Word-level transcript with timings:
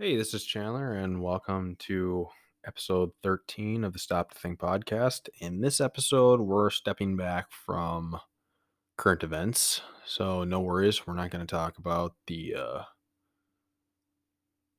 Hey, 0.00 0.16
this 0.16 0.32
is 0.32 0.44
Chandler, 0.44 0.92
and 0.92 1.20
welcome 1.20 1.74
to 1.80 2.28
episode 2.64 3.10
13 3.24 3.82
of 3.82 3.92
the 3.92 3.98
Stop 3.98 4.30
to 4.30 4.38
Think 4.38 4.60
podcast. 4.60 5.28
In 5.40 5.60
this 5.60 5.80
episode, 5.80 6.38
we're 6.38 6.70
stepping 6.70 7.16
back 7.16 7.50
from 7.50 8.20
current 8.96 9.24
events. 9.24 9.80
So, 10.06 10.44
no 10.44 10.60
worries, 10.60 11.04
we're 11.04 11.14
not 11.16 11.30
going 11.30 11.44
to 11.44 11.50
talk 11.50 11.78
about 11.78 12.14
the 12.28 12.54
uh, 12.54 12.82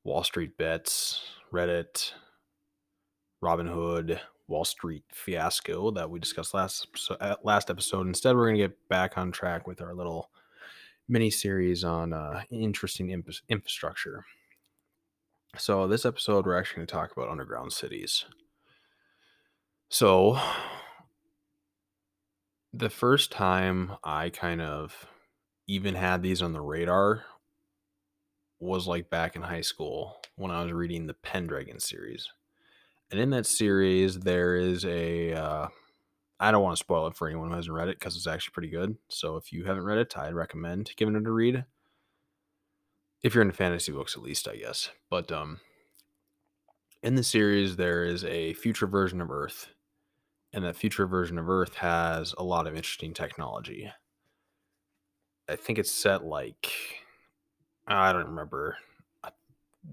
Wall 0.04 0.24
Street 0.24 0.56
bets, 0.56 1.20
Reddit, 1.52 2.12
Robinhood, 3.44 4.20
Wall 4.48 4.64
Street 4.64 5.04
fiasco 5.12 5.90
that 5.90 6.08
we 6.08 6.18
discussed 6.18 6.54
last 6.54 6.86
uh, 7.20 7.36
last 7.44 7.68
episode. 7.68 8.06
Instead, 8.06 8.36
we're 8.36 8.46
going 8.46 8.56
to 8.56 8.68
get 8.68 8.88
back 8.88 9.18
on 9.18 9.32
track 9.32 9.66
with 9.66 9.82
our 9.82 9.94
little 9.94 10.30
mini 11.10 11.28
series 11.28 11.84
on 11.84 12.14
uh, 12.14 12.40
interesting 12.50 13.10
infra- 13.10 13.34
infrastructure. 13.50 14.24
So, 15.58 15.88
this 15.88 16.06
episode, 16.06 16.46
we're 16.46 16.58
actually 16.58 16.76
going 16.76 16.86
to 16.86 16.92
talk 16.94 17.12
about 17.12 17.28
underground 17.28 17.72
cities. 17.72 18.24
So, 19.88 20.38
the 22.72 22.90
first 22.90 23.32
time 23.32 23.92
I 24.04 24.30
kind 24.30 24.60
of 24.60 25.06
even 25.66 25.96
had 25.96 26.22
these 26.22 26.40
on 26.40 26.52
the 26.52 26.60
radar 26.60 27.24
was 28.60 28.86
like 28.86 29.10
back 29.10 29.34
in 29.34 29.42
high 29.42 29.60
school 29.62 30.20
when 30.36 30.52
I 30.52 30.62
was 30.62 30.72
reading 30.72 31.06
the 31.06 31.14
Pendragon 31.14 31.80
series. 31.80 32.28
And 33.10 33.18
in 33.18 33.30
that 33.30 33.46
series, 33.46 34.20
there 34.20 34.54
is 34.54 34.84
a. 34.84 35.32
Uh, 35.32 35.68
I 36.38 36.52
don't 36.52 36.62
want 36.62 36.76
to 36.76 36.80
spoil 36.80 37.08
it 37.08 37.16
for 37.16 37.28
anyone 37.28 37.50
who 37.50 37.56
hasn't 37.56 37.74
read 37.74 37.88
it 37.88 37.98
because 37.98 38.16
it's 38.16 38.26
actually 38.26 38.52
pretty 38.52 38.70
good. 38.70 38.96
So 39.08 39.36
if 39.36 39.52
you 39.52 39.64
haven't 39.64 39.84
read 39.84 39.98
it, 39.98 40.16
I'd 40.16 40.32
recommend 40.32 40.92
giving 40.96 41.16
it 41.16 41.26
a 41.26 41.30
read. 41.30 41.64
If 43.22 43.34
you're 43.34 43.42
into 43.42 43.54
fantasy 43.54 43.92
books, 43.92 44.16
at 44.16 44.22
least, 44.22 44.48
I 44.48 44.56
guess. 44.56 44.90
But 45.10 45.30
um, 45.30 45.60
in 47.02 47.14
the 47.14 47.22
series, 47.22 47.76
there 47.76 48.04
is 48.04 48.24
a 48.24 48.54
future 48.54 48.86
version 48.86 49.20
of 49.20 49.30
Earth, 49.30 49.68
and 50.52 50.64
that 50.64 50.76
future 50.76 51.06
version 51.06 51.38
of 51.38 51.48
Earth 51.48 51.76
has 51.76 52.34
a 52.38 52.44
lot 52.44 52.66
of 52.66 52.74
interesting 52.74 53.12
technology. 53.12 53.90
I 55.48 55.56
think 55.56 55.78
it's 55.78 55.90
set 55.92 56.24
like 56.24 56.70
I 57.86 58.12
don't 58.12 58.26
remember. 58.26 58.76
It 59.24 59.32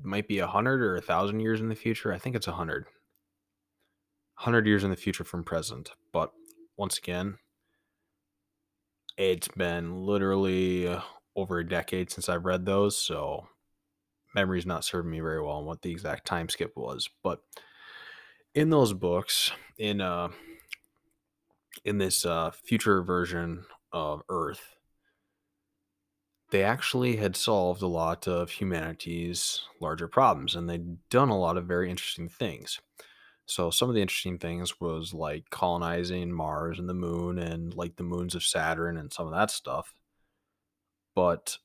might 0.04 0.28
be 0.28 0.40
a 0.40 0.48
hundred 0.48 0.82
or 0.82 0.96
a 0.96 1.02
thousand 1.02 1.40
years 1.40 1.62
in 1.62 1.70
the 1.70 1.76
future. 1.76 2.14
I 2.14 2.20
think 2.20 2.36
it's 2.36 2.48
a 2.48 2.54
hundred. 2.54 2.86
Hundred 4.36 4.68
years 4.68 4.84
in 4.84 4.92
the 4.92 4.96
future 4.96 5.23
from 5.23 5.44
present. 5.44 5.92
But 6.14 6.32
once 6.78 6.98
again, 6.98 7.38
it's 9.18 9.48
been 9.48 10.06
literally 10.06 10.96
over 11.38 11.60
a 11.60 11.68
decade 11.68 12.12
since 12.12 12.28
I've 12.28 12.46
read 12.46 12.66
those, 12.66 12.98
so 12.98 13.48
memory's 14.36 14.66
not 14.66 14.84
serving 14.84 15.12
me 15.12 15.20
very 15.20 15.42
well 15.42 15.54
on 15.54 15.66
what 15.66 15.82
the 15.82 15.92
exact 15.92 16.26
time 16.26 16.50
skip 16.50 16.74
was. 16.76 17.10
But 17.24 17.40
in 18.54 18.70
those 18.70 18.92
books, 18.94 19.52
in 19.78 20.02
uh 20.02 20.30
in 21.86 22.00
this 22.00 22.26
uh 22.26 22.52
future 22.52 23.02
version 23.04 23.66
of 23.94 24.24
Earth, 24.30 24.76
they 26.50 26.64
actually 26.64 27.18
had 27.18 27.36
solved 27.36 27.82
a 27.82 27.88
lot 27.88 28.28
of 28.28 28.52
humanity's 28.52 29.62
larger 29.80 30.08
problems 30.08 30.56
and 30.56 30.70
they'd 30.70 31.10
done 31.10 31.30
a 31.30 31.38
lot 31.38 31.58
of 31.58 31.66
very 31.66 31.90
interesting 31.90 32.30
things. 32.30 32.80
So 33.46 33.70
some 33.70 33.90
of 33.90 33.96
the 33.96 34.02
interesting 34.02 34.38
things 34.38 34.80
was 34.82 35.14
like 35.14 35.50
colonizing 35.50 36.32
Mars 36.32 36.80
and 36.80 36.90
the 36.90 36.94
moon 36.94 37.38
and 37.40 37.74
like 37.74 37.96
the 37.96 38.04
moons 38.04 38.36
of 38.36 38.44
Saturn 38.44 38.98
and 38.98 39.12
some 39.12 39.26
of 39.26 39.34
that 39.34 39.52
stuff. 39.52 39.94
But 41.18 41.58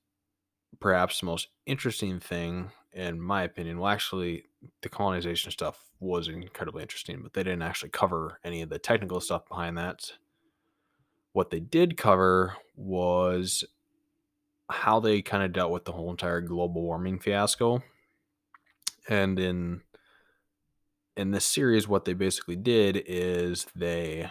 perhaps 0.81 1.20
the 1.20 1.27
most 1.27 1.48
interesting 1.67 2.20
thing, 2.20 2.70
in 2.91 3.20
my 3.20 3.42
opinion, 3.42 3.78
well, 3.78 3.92
actually, 3.92 4.45
the 4.81 4.89
colonization 4.89 5.50
stuff 5.50 5.91
was 6.00 6.27
incredibly 6.27 6.80
interesting, 6.80 7.20
but 7.23 7.35
they 7.35 7.42
didn't 7.42 7.61
actually 7.61 7.90
cover 7.90 8.40
any 8.45 8.63
of 8.63 8.70
the 8.70 8.79
technical 8.79 9.20
stuff 9.20 9.46
behind 9.46 9.77
that. 9.77 10.13
What 11.35 11.51
they 11.51 11.61
did 11.61 11.98
cover 11.98 12.57
was 12.77 13.63
how 14.70 15.01
they 15.01 15.20
kind 15.20 15.42
of 15.42 15.52
dealt 15.52 15.70
with 15.70 15.84
the 15.84 15.92
whole 15.92 16.11
entire 16.11 16.40
global 16.40 16.80
warming 16.80 17.19
fiasco. 17.19 17.83
And 19.07 19.39
in 19.39 19.83
in 21.14 21.30
this 21.30 21.45
series, 21.45 21.86
what 21.86 22.07
they 22.07 22.14
basically 22.14 22.57
did 22.57 23.02
is 23.07 23.67
they 23.77 24.30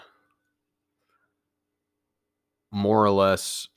more 2.71 3.05
or 3.05 3.11
less 3.11 3.67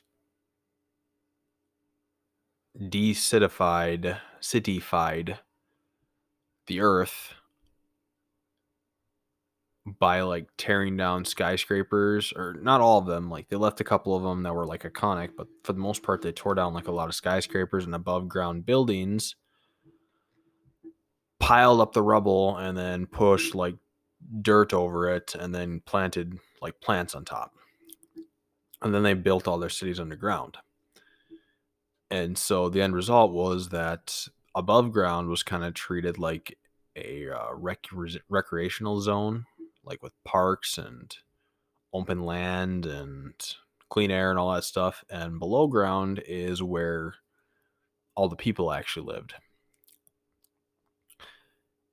decitified, 2.78 4.18
cityfied 4.40 5.38
the 6.66 6.80
earth 6.80 7.34
by 9.86 10.22
like 10.22 10.48
tearing 10.56 10.96
down 10.96 11.26
skyscrapers 11.26 12.32
or 12.34 12.56
not 12.62 12.80
all 12.80 12.98
of 12.98 13.04
them 13.04 13.28
like 13.28 13.50
they 13.50 13.56
left 13.56 13.82
a 13.82 13.84
couple 13.84 14.16
of 14.16 14.22
them 14.22 14.42
that 14.42 14.54
were 14.54 14.64
like 14.64 14.82
iconic 14.82 15.28
but 15.36 15.46
for 15.62 15.74
the 15.74 15.78
most 15.78 16.02
part 16.02 16.22
they 16.22 16.32
tore 16.32 16.54
down 16.54 16.72
like 16.72 16.88
a 16.88 16.90
lot 16.90 17.06
of 17.06 17.14
skyscrapers 17.14 17.84
and 17.84 17.94
above 17.94 18.26
ground 18.26 18.64
buildings 18.64 19.36
piled 21.44 21.82
up 21.82 21.92
the 21.92 22.02
rubble 22.02 22.56
and 22.56 22.78
then 22.78 23.04
pushed 23.04 23.54
like 23.54 23.74
dirt 24.40 24.72
over 24.72 25.08
it 25.10 25.34
and 25.34 25.54
then 25.54 25.80
planted 25.84 26.38
like 26.62 26.80
plants 26.80 27.14
on 27.14 27.24
top. 27.24 27.52
And 28.80 28.94
then 28.94 29.02
they 29.02 29.12
built 29.12 29.46
all 29.46 29.58
their 29.58 29.68
cities 29.68 30.00
underground. 30.00 30.56
And 32.14 32.38
so 32.38 32.68
the 32.68 32.80
end 32.80 32.94
result 32.94 33.32
was 33.32 33.70
that 33.70 34.28
above 34.54 34.92
ground 34.92 35.28
was 35.28 35.42
kind 35.42 35.64
of 35.64 35.74
treated 35.74 36.18
like 36.18 36.56
a 36.94 37.28
uh, 37.30 37.54
rec- 37.54 37.86
recreational 38.28 39.00
zone, 39.00 39.46
like 39.82 40.02
with 40.02 40.12
parks 40.24 40.78
and 40.78 41.16
open 41.92 42.22
land 42.22 42.86
and 42.86 43.34
clean 43.88 44.10
air 44.12 44.30
and 44.30 44.38
all 44.38 44.52
that 44.54 44.64
stuff. 44.64 45.02
And 45.10 45.38
below 45.40 45.66
ground 45.66 46.22
is 46.26 46.62
where 46.62 47.14
all 48.14 48.28
the 48.28 48.36
people 48.36 48.72
actually 48.72 49.12
lived 49.12 49.34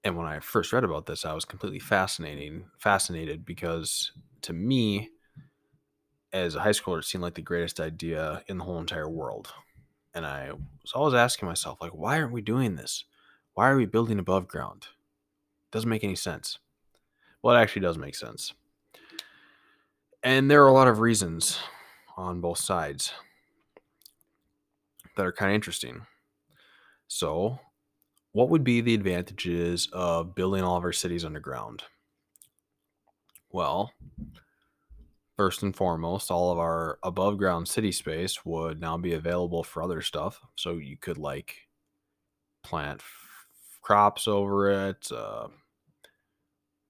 and 0.03 0.17
when 0.17 0.25
I 0.25 0.39
first 0.39 0.73
read 0.73 0.83
about 0.83 1.05
this, 1.05 1.25
I 1.25 1.33
was 1.33 1.45
completely 1.45 1.79
fascinating, 1.79 2.65
fascinated 2.79 3.45
because 3.45 4.11
to 4.41 4.53
me, 4.53 5.09
as 6.33 6.55
a 6.55 6.61
high 6.61 6.69
schooler, 6.69 6.99
it 6.99 7.05
seemed 7.05 7.21
like 7.21 7.35
the 7.35 7.41
greatest 7.41 7.79
idea 7.79 8.43
in 8.47 8.57
the 8.57 8.63
whole 8.63 8.79
entire 8.79 9.09
world. 9.09 9.53
And 10.13 10.25
I 10.25 10.51
was 10.51 10.91
always 10.93 11.13
asking 11.13 11.47
myself, 11.47 11.79
like, 11.81 11.91
why 11.91 12.19
aren't 12.19 12.33
we 12.33 12.41
doing 12.41 12.75
this? 12.75 13.05
Why 13.53 13.69
are 13.69 13.77
we 13.77 13.85
building 13.85 14.19
above 14.19 14.47
ground? 14.47 14.83
It 14.83 15.71
doesn't 15.71 15.89
make 15.89 16.03
any 16.03 16.15
sense. 16.15 16.59
Well, 17.41 17.55
it 17.55 17.59
actually 17.59 17.83
does 17.83 17.97
make 17.97 18.15
sense. 18.15 18.53
And 20.23 20.51
there 20.51 20.63
are 20.63 20.67
a 20.67 20.73
lot 20.73 20.87
of 20.87 20.99
reasons 20.99 21.59
on 22.17 22.41
both 22.41 22.59
sides 22.59 23.13
that 25.15 25.25
are 25.25 25.31
kind 25.31 25.51
of 25.51 25.55
interesting. 25.55 26.05
So 27.07 27.59
what 28.33 28.49
would 28.49 28.63
be 28.63 28.81
the 28.81 28.93
advantages 28.93 29.89
of 29.91 30.35
building 30.35 30.63
all 30.63 30.77
of 30.77 30.83
our 30.83 30.93
cities 30.93 31.25
underground? 31.25 31.83
Well, 33.49 33.91
first 35.41 35.63
and 35.63 35.75
foremost, 35.75 36.29
all 36.29 36.51
of 36.51 36.59
our 36.59 36.99
above 37.01 37.35
ground 37.35 37.67
city 37.67 37.91
space 37.91 38.45
would 38.45 38.79
now 38.79 38.95
be 38.95 39.13
available 39.13 39.63
for 39.63 39.81
other 39.81 39.99
stuff. 39.99 40.39
So 40.55 40.73
you 40.73 40.97
could 40.97 41.17
like 41.17 41.67
plant 42.61 42.99
f- 42.99 43.47
crops 43.81 44.27
over 44.27 44.69
it, 44.69 45.11
uh, 45.11 45.47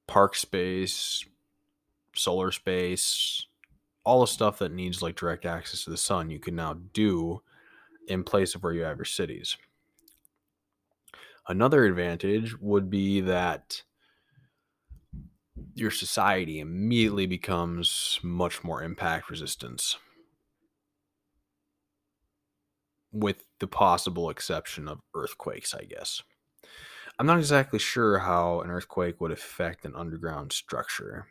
park 0.06 0.36
space, 0.36 1.24
solar 2.14 2.52
space, 2.52 3.48
all 4.04 4.20
the 4.20 4.28
stuff 4.28 4.60
that 4.60 4.74
needs 4.74 5.02
like 5.02 5.16
direct 5.16 5.46
access 5.46 5.86
to 5.86 5.90
the 5.90 5.96
sun, 5.96 6.30
you 6.30 6.40
can 6.40 6.54
now 6.54 6.74
do 6.92 7.42
in 8.10 8.22
place 8.22 8.54
of 8.54 8.64
where 8.64 8.74
you 8.74 8.82
have 8.82 8.98
your 8.98 9.06
cities. 9.06 9.56
Another 11.48 11.86
advantage 11.86 12.60
would 12.60 12.90
be 12.90 13.22
that 13.22 13.82
your 15.74 15.92
society 15.92 16.60
immediately 16.60 17.26
becomes 17.26 18.20
much 18.24 18.64
more 18.64 18.84
impact 18.84 19.30
resistance 19.30 19.98
with 23.12 23.46
the 23.60 23.68
possible 23.68 24.30
exception 24.30 24.88
of 24.88 25.00
earthquakes, 25.16 25.74
I 25.74 25.84
guess. 25.84 26.22
I'm 27.20 27.26
not 27.26 27.40
exactly 27.40 27.80
sure 27.80 28.20
how 28.20 28.62
an 28.62 28.70
earthquake 28.72 29.22
would 29.22 29.32
affect 29.32 29.86
an 29.86 29.96
underground 29.96 30.54
structure. 30.54 31.28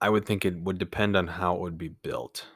I 0.00 0.10
would 0.10 0.26
think 0.26 0.44
it 0.44 0.60
would 0.60 0.78
depend 0.78 1.16
on 1.16 1.26
how 1.26 1.56
it 1.56 1.60
would 1.60 1.78
be 1.78 1.88
built. 1.88 2.46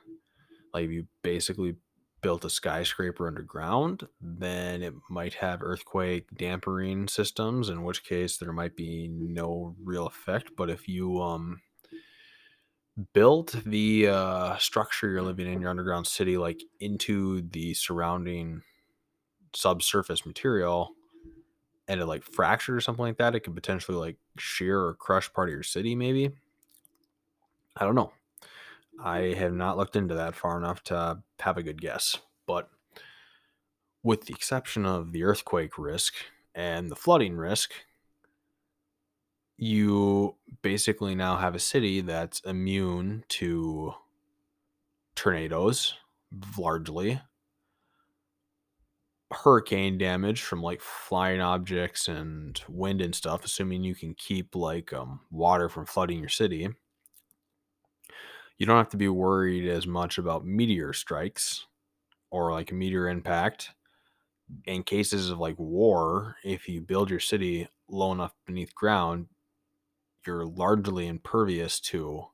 Like 0.74 0.90
you 0.90 1.08
basically 1.22 1.76
built 2.20 2.44
a 2.44 2.50
skyscraper 2.50 3.26
underground, 3.26 4.06
then 4.20 4.82
it 4.82 4.94
might 5.08 5.34
have 5.34 5.62
earthquake 5.62 6.26
dampering 6.36 7.08
systems, 7.08 7.68
in 7.68 7.84
which 7.84 8.04
case 8.04 8.36
there 8.36 8.52
might 8.52 8.76
be 8.76 9.08
no 9.08 9.76
real 9.82 10.06
effect. 10.06 10.50
But 10.56 10.70
if 10.70 10.88
you 10.88 11.20
um, 11.22 11.60
built 13.12 13.54
the 13.64 14.08
uh, 14.08 14.56
structure 14.56 15.10
you're 15.10 15.22
living 15.22 15.52
in, 15.52 15.60
your 15.60 15.70
underground 15.70 16.06
city, 16.06 16.36
like 16.36 16.62
into 16.80 17.42
the 17.42 17.74
surrounding 17.74 18.62
subsurface 19.54 20.26
material 20.26 20.94
and 21.86 22.00
it 22.00 22.06
like 22.06 22.24
fractured 22.24 22.76
or 22.76 22.80
something 22.80 23.04
like 23.04 23.18
that, 23.18 23.34
it 23.34 23.40
could 23.40 23.54
potentially 23.54 23.96
like 23.96 24.16
shear 24.38 24.80
or 24.80 24.94
crush 24.94 25.32
part 25.32 25.48
of 25.48 25.52
your 25.54 25.62
city, 25.62 25.94
maybe. 25.94 26.30
I 27.76 27.84
don't 27.84 27.94
know. 27.94 28.12
I 29.02 29.34
have 29.34 29.52
not 29.52 29.76
looked 29.76 29.96
into 29.96 30.14
that 30.14 30.34
far 30.34 30.56
enough 30.58 30.82
to 30.84 31.22
have 31.40 31.56
a 31.56 31.62
good 31.62 31.80
guess. 31.80 32.18
But 32.46 32.68
with 34.02 34.26
the 34.26 34.34
exception 34.34 34.86
of 34.86 35.12
the 35.12 35.24
earthquake 35.24 35.78
risk 35.78 36.14
and 36.54 36.90
the 36.90 36.96
flooding 36.96 37.36
risk, 37.36 37.72
you 39.56 40.36
basically 40.62 41.14
now 41.14 41.36
have 41.36 41.54
a 41.54 41.60
city 41.60 42.00
that's 42.00 42.40
immune 42.40 43.24
to 43.28 43.94
tornadoes 45.16 45.94
largely 46.56 47.20
hurricane 49.32 49.98
damage 49.98 50.42
from 50.42 50.62
like 50.62 50.80
flying 50.80 51.40
objects 51.40 52.06
and 52.08 52.62
wind 52.68 53.00
and 53.00 53.14
stuff 53.14 53.44
assuming 53.44 53.82
you 53.82 53.94
can 53.94 54.14
keep 54.14 54.54
like 54.54 54.92
um, 54.92 55.20
water 55.30 55.68
from 55.68 55.84
flooding 55.84 56.20
your 56.20 56.28
city 56.28 56.68
you 58.58 58.66
don't 58.66 58.76
have 58.76 58.88
to 58.90 58.96
be 58.96 59.08
worried 59.08 59.68
as 59.68 59.86
much 59.86 60.18
about 60.18 60.46
meteor 60.46 60.92
strikes 60.92 61.66
or 62.30 62.52
like 62.52 62.72
meteor 62.72 63.08
impact 63.08 63.70
in 64.66 64.82
cases 64.82 65.30
of 65.30 65.38
like 65.38 65.58
war 65.58 66.36
if 66.44 66.68
you 66.68 66.80
build 66.80 67.10
your 67.10 67.20
city 67.20 67.68
low 67.88 68.12
enough 68.12 68.34
beneath 68.46 68.74
ground 68.74 69.28
you're 70.26 70.46
largely 70.46 71.06
impervious 71.08 71.80
to 71.80 72.26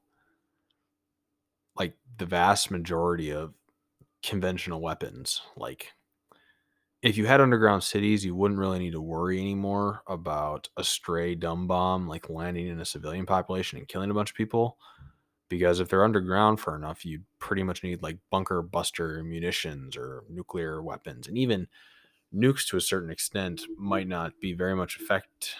like 1.77 1.97
the 2.19 2.27
vast 2.27 2.71
majority 2.71 3.31
of 3.33 3.55
conventional 4.23 4.81
weapons 4.81 5.43
like 5.57 5.93
if 7.03 7.17
you 7.17 7.27
had 7.27 7.41
underground 7.41 7.83
cities 7.83 8.25
you 8.25 8.35
wouldn't 8.35 8.59
really 8.59 8.79
need 8.79 8.93
to 8.93 9.01
worry 9.01 9.39
anymore 9.39 10.03
about 10.07 10.69
a 10.77 10.85
stray 10.85 11.35
dumb 11.35 11.67
bomb 11.67 12.09
like 12.09 12.31
landing 12.31 12.67
in 12.69 12.81
a 12.81 12.85
civilian 12.85 13.27
population 13.27 13.79
and 13.79 13.89
killing 13.89 14.11
a 14.11 14.15
bunch 14.15 14.31
of 14.31 14.37
people 14.37 14.79
because 15.59 15.79
if 15.79 15.89
they're 15.89 16.05
underground 16.05 16.59
for 16.59 16.75
enough, 16.75 17.05
you 17.05 17.21
pretty 17.39 17.63
much 17.63 17.85
need 17.85 18.03
like 18.03 18.19
bunker 18.29 18.61
buster 18.61 19.23
munitions 19.23 19.97
or 19.97 20.25
nuclear 20.29 20.83
weapons, 20.83 21.29
and 21.29 21.39
even 21.39 21.69
nukes 22.35 22.67
to 22.67 22.77
a 22.77 22.81
certain 22.81 23.09
extent 23.09 23.63
might 23.79 24.09
not 24.09 24.33
be 24.41 24.53
very 24.53 24.75
much 24.75 24.97
effect 24.97 25.55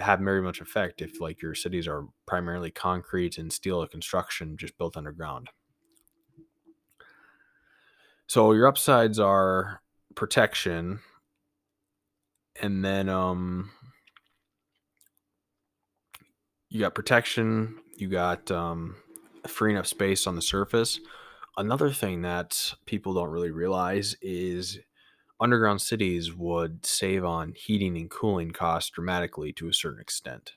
have 0.00 0.20
very 0.20 0.42
much 0.42 0.60
effect 0.60 1.00
if 1.02 1.20
like 1.20 1.42
your 1.42 1.54
cities 1.54 1.86
are 1.88 2.06
primarily 2.26 2.70
concrete 2.70 3.38
and 3.38 3.52
steel 3.52 3.86
construction 3.86 4.56
just 4.56 4.76
built 4.78 4.96
underground. 4.96 5.48
So 8.26 8.52
your 8.52 8.66
upsides 8.66 9.18
are 9.18 9.80
protection 10.14 11.00
and 12.60 12.84
then 12.84 13.08
um 13.08 13.70
you 16.68 16.80
got 16.80 16.94
protection 16.94 17.76
you 18.00 18.08
got 18.08 18.50
um, 18.50 18.96
freeing 19.46 19.76
up 19.76 19.86
space 19.86 20.26
on 20.26 20.36
the 20.36 20.42
surface. 20.42 21.00
Another 21.56 21.90
thing 21.90 22.22
that 22.22 22.74
people 22.86 23.14
don't 23.14 23.30
really 23.30 23.50
realize 23.50 24.16
is 24.22 24.78
underground 25.40 25.80
cities 25.80 26.34
would 26.34 26.84
save 26.84 27.24
on 27.24 27.52
heating 27.56 27.96
and 27.96 28.10
cooling 28.10 28.50
costs 28.50 28.90
dramatically 28.90 29.52
to 29.52 29.68
a 29.68 29.74
certain 29.74 30.00
extent. 30.00 30.52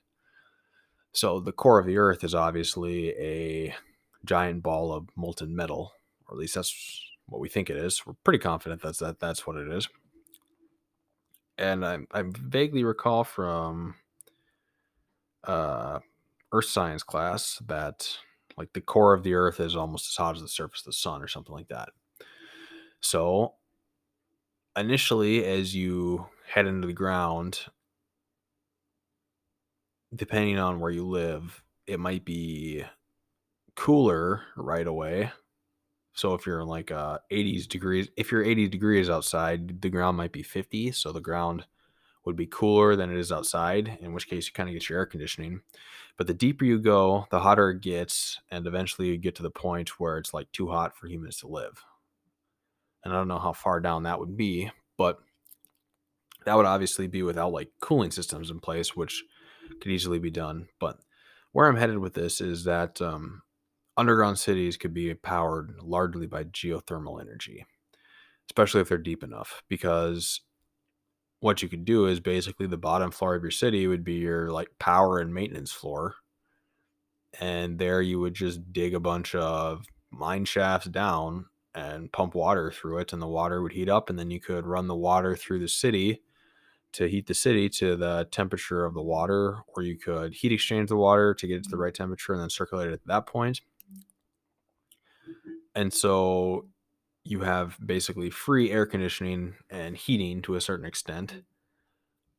So 1.14 1.40
the 1.40 1.52
core 1.52 1.80
of 1.80 1.86
the 1.86 1.98
earth 1.98 2.24
is 2.24 2.34
obviously 2.34 3.10
a 3.12 3.76
giant 4.26 4.64
ball 4.64 4.94
of 4.94 5.10
molten 5.16 5.56
metal, 5.56 5.94
or 6.28 6.36
at 6.36 6.40
least 6.40 6.56
that's 6.56 7.04
what 7.26 7.42
we 7.42 7.50
think 7.50 7.70
it 7.70 7.78
is. 7.78 8.06
We're 8.06 8.14
pretty 8.24 8.40
confident 8.40 8.82
that's 8.82 9.00
that 9.00 9.20
that's 9.20 9.46
what 9.46 9.58
it 9.58 9.68
is. 9.68 9.90
And 11.58 11.86
I, 11.86 12.00
I 12.12 12.24
vaguely 12.26 12.84
recall 12.84 13.24
from 13.24 13.96
uh, 15.44 16.00
earth 16.52 16.66
science 16.66 17.04
class 17.04 17.62
that 17.68 18.18
like 18.58 18.74
the 18.74 18.82
core 18.82 19.14
of 19.14 19.24
the 19.24 19.34
earth 19.34 19.60
is 19.60 19.76
almost 19.76 20.08
as 20.12 20.16
hot 20.16 20.36
as 20.36 20.42
the 20.42 20.48
surface 20.48 20.82
of 20.82 20.86
the 20.88 20.94
sun 20.94 21.22
or 21.22 21.28
something 21.28 21.56
like 21.56 21.70
that. 21.70 21.90
So 23.02 23.56
initially 24.76 25.44
as 25.46 25.76
you 25.76 26.28
head 26.48 26.66
into 26.68 26.88
the 26.88 26.94
ground 26.94 27.66
depending 30.16 30.58
on 30.58 30.80
where 30.80 30.92
you 30.92 31.08
live, 31.08 31.64
it 31.88 32.00
might 32.00 32.26
be 32.26 32.84
cooler 33.76 34.44
right 34.56 34.88
away. 34.88 35.32
So 36.14 36.34
if 36.34 36.46
you're 36.46 36.66
like 36.66 36.92
uh 36.92 37.20
80s 37.32 37.68
degrees, 37.68 38.10
if 38.18 38.32
you're 38.32 38.44
80 38.44 38.70
degrees 38.70 39.10
outside, 39.10 39.82
the 39.82 39.90
ground 39.90 40.18
might 40.18 40.34
be 40.34 40.44
50, 40.44 40.92
so 40.94 41.12
the 41.12 41.22
ground 41.22 41.66
would 42.26 42.36
be 42.36 42.46
cooler 42.46 42.96
than 42.96 43.12
it 43.12 43.18
is 43.18 43.32
outside, 43.32 43.98
in 44.02 44.14
which 44.14 44.28
case 44.28 44.46
you 44.48 44.54
kind 44.54 44.70
of 44.70 44.74
get 44.74 44.88
your 44.88 45.00
air 45.00 45.06
conditioning. 45.06 45.62
But 46.18 46.28
the 46.28 46.34
deeper 46.34 46.66
you 46.66 46.80
go, 46.80 47.26
the 47.32 47.40
hotter 47.40 47.72
it 47.72 47.82
gets, 47.82 48.40
and 48.52 48.68
eventually 48.68 49.08
you 49.08 49.18
get 49.18 49.36
to 49.36 49.44
the 49.44 49.50
point 49.50 50.00
where 50.00 50.18
it's 50.18 50.34
like 50.34 50.52
too 50.52 50.70
hot 50.70 50.96
for 50.96 51.08
humans 51.08 51.38
to 51.38 51.48
live. 51.48 51.84
And 53.04 53.14
I 53.14 53.18
don't 53.18 53.28
know 53.28 53.40
how 53.40 53.54
far 53.54 53.80
down 53.80 54.04
that 54.04 54.20
would 54.20 54.38
be, 54.38 54.70
but 54.98 55.20
that 56.46 56.56
would 56.56 56.66
obviously 56.66 57.08
be 57.08 57.24
without 57.24 57.52
like 57.52 57.70
cooling 57.80 58.12
systems 58.12 58.52
in 58.52 58.60
place, 58.60 58.96
which 58.96 59.24
could 59.82 59.92
easily 59.92 60.20
be 60.20 60.32
done. 60.32 60.68
But 60.80 61.00
where 61.52 61.68
I'm 61.68 61.78
headed 61.78 61.98
with 61.98 62.14
this 62.14 62.40
is 62.40 62.66
that 62.66 63.02
um, 63.02 63.42
underground 63.98 64.38
cities 64.38 64.78
could 64.78 64.94
be 64.94 65.14
powered 65.16 65.74
largely 65.82 66.28
by 66.28 66.44
geothermal 66.44 67.20
energy, 67.20 67.66
especially 68.50 68.82
if 68.82 68.90
they're 68.90 68.98
deep 68.98 69.24
enough, 69.24 69.64
because 69.68 70.42
what 71.42 71.62
you 71.62 71.68
could 71.68 71.86
do 71.86 72.06
is 72.06 72.20
basically 72.20 72.68
the 72.68 72.78
bottom 72.78 73.12
floor 73.12 73.36
of 73.36 73.42
your 73.42 73.52
city 73.52 73.88
would 73.88 74.04
be 74.04 74.14
your 74.14 74.52
like 74.52 74.70
power 74.80 75.20
and 75.20 75.34
maintenance 75.34 75.72
floor. 75.72 76.16
And 77.40 77.78
there 77.80 78.02
you 78.02 78.20
would 78.20 78.36
just 78.36 78.72
dig 78.72 78.94
a 78.94 79.00
bunch 79.00 79.36
of 79.36 79.86
mine 80.12 80.46
shafts 80.46 80.88
down 80.88 81.48
and 81.74 82.12
pump 82.12 82.36
water 82.36 82.72
through 82.72 83.00
it, 83.00 83.14
and 83.14 83.22
the 83.22 83.28
water 83.28 83.62
would 83.62 83.72
heat 83.72 83.90
up, 83.90 84.10
and 84.10 84.20
then 84.20 84.30
you 84.30 84.40
could 84.40 84.66
run 84.66 84.88
the 84.88 84.96
water 84.96 85.36
through 85.36 85.60
the 85.60 85.68
city 85.68 86.22
to 86.92 87.08
heat 87.08 87.26
the 87.28 87.34
city 87.34 87.70
to 87.70 87.96
the 87.96 88.28
temperature 88.32 88.86
of 88.86 88.94
the 88.94 89.02
water, 89.02 89.60
or 89.70 89.82
you 89.82 89.98
could 89.98 90.34
heat 90.34 90.52
exchange 90.52 90.90
the 90.90 90.98
water 90.98 91.34
to 91.34 91.48
get 91.48 91.56
it 91.56 91.64
to 91.64 91.70
the 91.70 91.76
mm-hmm. 91.76 91.84
right 91.84 91.96
temperature 91.96 92.34
and 92.34 92.42
then 92.42 92.50
circulate 92.50 92.90
it 92.90 92.94
at 92.94 93.08
that 93.08 93.26
point. 93.26 93.62
And 95.74 95.94
so 95.94 96.68
you 97.24 97.42
have 97.42 97.78
basically 97.86 98.30
free 98.30 98.72
air 98.72 98.86
conditioning 98.86 99.56
and 99.70 99.96
heating 99.96 100.42
to 100.44 100.56
a 100.56 100.62
certain 100.62 100.86
extent. 100.86 101.30
Mm-hmm. 101.30 101.40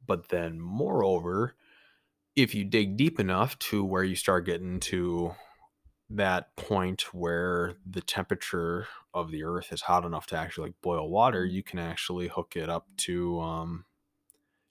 But 0.06 0.28
then, 0.28 0.60
moreover, 0.60 1.54
if 2.34 2.54
you 2.54 2.64
dig 2.64 2.96
deep 2.96 3.20
enough 3.20 3.58
to 3.60 3.84
where 3.84 4.02
you 4.02 4.16
start 4.16 4.46
getting 4.46 4.80
to 4.80 5.34
that 6.10 6.54
point 6.56 7.14
where 7.14 7.74
the 7.88 8.00
temperature 8.00 8.86
of 9.14 9.30
the 9.30 9.44
earth 9.44 9.72
is 9.72 9.82
hot 9.82 10.04
enough 10.04 10.26
to 10.26 10.36
actually 10.36 10.68
like 10.68 10.82
boil 10.82 11.08
water, 11.08 11.44
mm-hmm. 11.44 11.54
you 11.54 11.62
can 11.62 11.78
actually 11.78 12.28
hook 12.28 12.54
it 12.56 12.68
up 12.68 12.88
to, 12.96 13.40
um, 13.40 13.84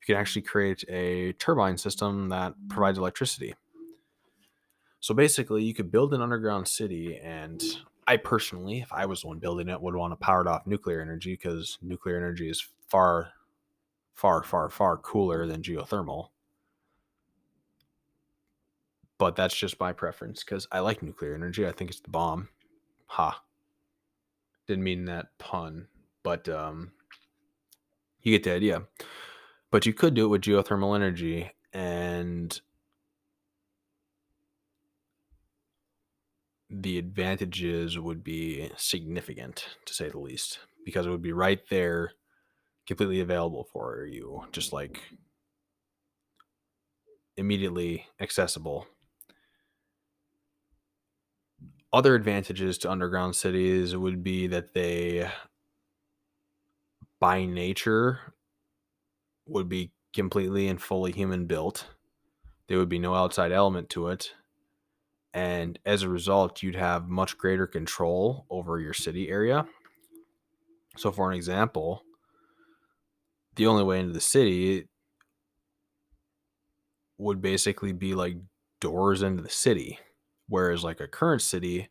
you 0.02 0.14
can 0.14 0.20
actually 0.20 0.42
create 0.42 0.84
a 0.90 1.34
turbine 1.34 1.78
system 1.78 2.30
that 2.30 2.52
mm-hmm. 2.52 2.68
provides 2.68 2.98
electricity. 2.98 3.56
So 5.00 5.16
basically, 5.16 5.64
you 5.64 5.74
could 5.74 5.92
build 5.92 6.14
an 6.14 6.22
underground 6.22 6.68
city 6.68 7.18
and 7.18 7.64
I 8.08 8.18
personally, 8.18 8.80
if 8.80 8.92
I 8.92 9.06
was 9.06 9.22
the 9.22 9.28
one 9.28 9.40
building 9.40 9.70
it, 9.70 9.82
would 9.82 9.96
want 9.96 10.12
to 10.12 10.18
power 10.18 10.42
it 10.42 10.48
off 10.48 10.66
nuclear 10.66 11.02
energy 11.02 11.34
because 11.34 11.78
nuclear 11.82 12.18
energy 12.18 12.50
is 12.50 12.66
far, 12.90 13.32
far, 14.14 14.44
far, 14.44 14.70
far 14.70 14.98
cooler 14.98 15.46
than 15.46 15.62
geothermal. 15.62 16.30
But 19.18 19.36
that's 19.36 19.56
just 19.56 19.80
my 19.80 19.94
preference 19.94 20.44
because 20.44 20.68
I 20.72 20.80
like 20.80 21.04
nuclear 21.04 21.36
energy. 21.36 21.68
I 21.68 21.72
think 21.72 21.92
it's 21.92 22.00
the 22.00 22.10
bomb. 22.10 22.50
Ha. 23.08 23.42
Didn't 24.68 24.84
mean 24.84 25.06
that 25.06 25.38
pun, 25.38 25.88
but 26.24 26.50
um, 26.50 26.92
you 28.24 28.32
get 28.32 28.44
the 28.44 28.54
idea. 28.54 28.84
But 29.70 29.86
you 29.86 29.94
could 29.94 30.16
do 30.16 30.26
it 30.26 30.30
with 30.30 30.42
geothermal 30.42 30.96
energy 30.96 31.52
and 31.72 32.60
the 36.72 36.98
advantages 36.98 38.00
would 38.00 38.24
be 38.24 38.72
significant 38.78 39.66
to 39.86 39.94
say 39.94 40.10
the 40.10 40.20
least 40.20 40.60
because 40.86 41.06
it 41.06 41.10
would 41.10 41.22
be 41.22 41.34
right 41.34 41.62
there 41.70 42.14
completely 42.88 43.20
available 43.20 43.66
for 43.72 44.06
you 44.06 44.44
just 44.52 44.72
like 44.74 45.02
immediately 47.38 48.08
accessible. 48.20 48.88
Other 51.94 52.16
advantages 52.16 52.78
to 52.80 52.92
underground 52.92 53.36
cities 53.36 53.96
would 53.98 54.24
be 54.24 54.48
that 54.48 54.74
they 54.74 55.30
by 57.20 57.46
nature 57.46 58.34
would 59.46 59.68
be 59.68 59.92
completely 60.14 60.68
and 60.68 60.82
fully 60.82 61.12
human 61.12 61.46
built 61.46 61.88
there 62.68 62.78
would 62.78 62.90
be 62.90 63.00
no 63.00 63.14
outside 63.14 63.52
element 63.52 63.90
to 63.90 64.08
it 64.08 64.34
and 65.34 65.80
as 65.86 66.04
a 66.04 66.10
result 66.10 66.62
you'd 66.62 66.76
have 66.76 67.08
much 67.08 67.38
greater 67.38 67.68
control 67.68 68.46
over 68.50 68.80
your 68.80 68.94
city 68.94 69.30
area 69.30 69.66
so 70.98 71.12
for 71.12 71.30
an 71.32 71.36
example 71.36 72.04
the 73.56 73.68
only 73.68 73.84
way 73.84 74.00
into 74.00 74.14
the 74.14 74.22
city 74.22 74.88
would 77.18 77.42
basically 77.42 77.94
be 77.94 78.16
like 78.16 78.38
doors 78.80 79.22
into 79.22 79.44
the 79.44 79.50
city. 79.50 80.00
Whereas 80.48 80.84
like 80.84 81.00
a 81.00 81.08
current 81.08 81.42
city 81.42 81.90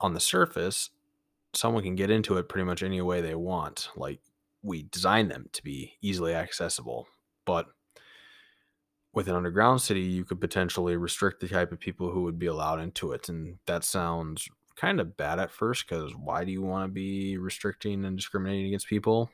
on 0.00 0.14
the 0.14 0.20
surface, 0.20 0.90
someone 1.52 1.82
can 1.82 1.96
get 1.96 2.10
into 2.10 2.36
it 2.36 2.48
pretty 2.48 2.64
much 2.64 2.82
any 2.82 3.00
way 3.00 3.20
they 3.20 3.34
want. 3.34 3.88
Like 3.96 4.20
we 4.62 4.84
design 4.84 5.28
them 5.28 5.48
to 5.52 5.62
be 5.62 5.94
easily 6.00 6.34
accessible. 6.34 7.08
But 7.44 7.66
with 9.16 9.28
an 9.28 9.34
underground 9.34 9.80
city, 9.80 10.02
you 10.02 10.26
could 10.26 10.42
potentially 10.42 10.94
restrict 10.94 11.40
the 11.40 11.48
type 11.48 11.72
of 11.72 11.80
people 11.80 12.10
who 12.10 12.22
would 12.22 12.38
be 12.38 12.46
allowed 12.46 12.80
into 12.80 13.12
it. 13.12 13.30
And 13.30 13.58
that 13.66 13.82
sounds 13.82 14.46
kind 14.76 15.00
of 15.00 15.16
bad 15.16 15.38
at 15.38 15.50
first 15.50 15.88
because 15.88 16.14
why 16.14 16.44
do 16.44 16.52
you 16.52 16.60
want 16.60 16.90
to 16.90 16.92
be 16.92 17.38
restricting 17.38 18.04
and 18.04 18.18
discriminating 18.18 18.66
against 18.66 18.88
people? 18.88 19.30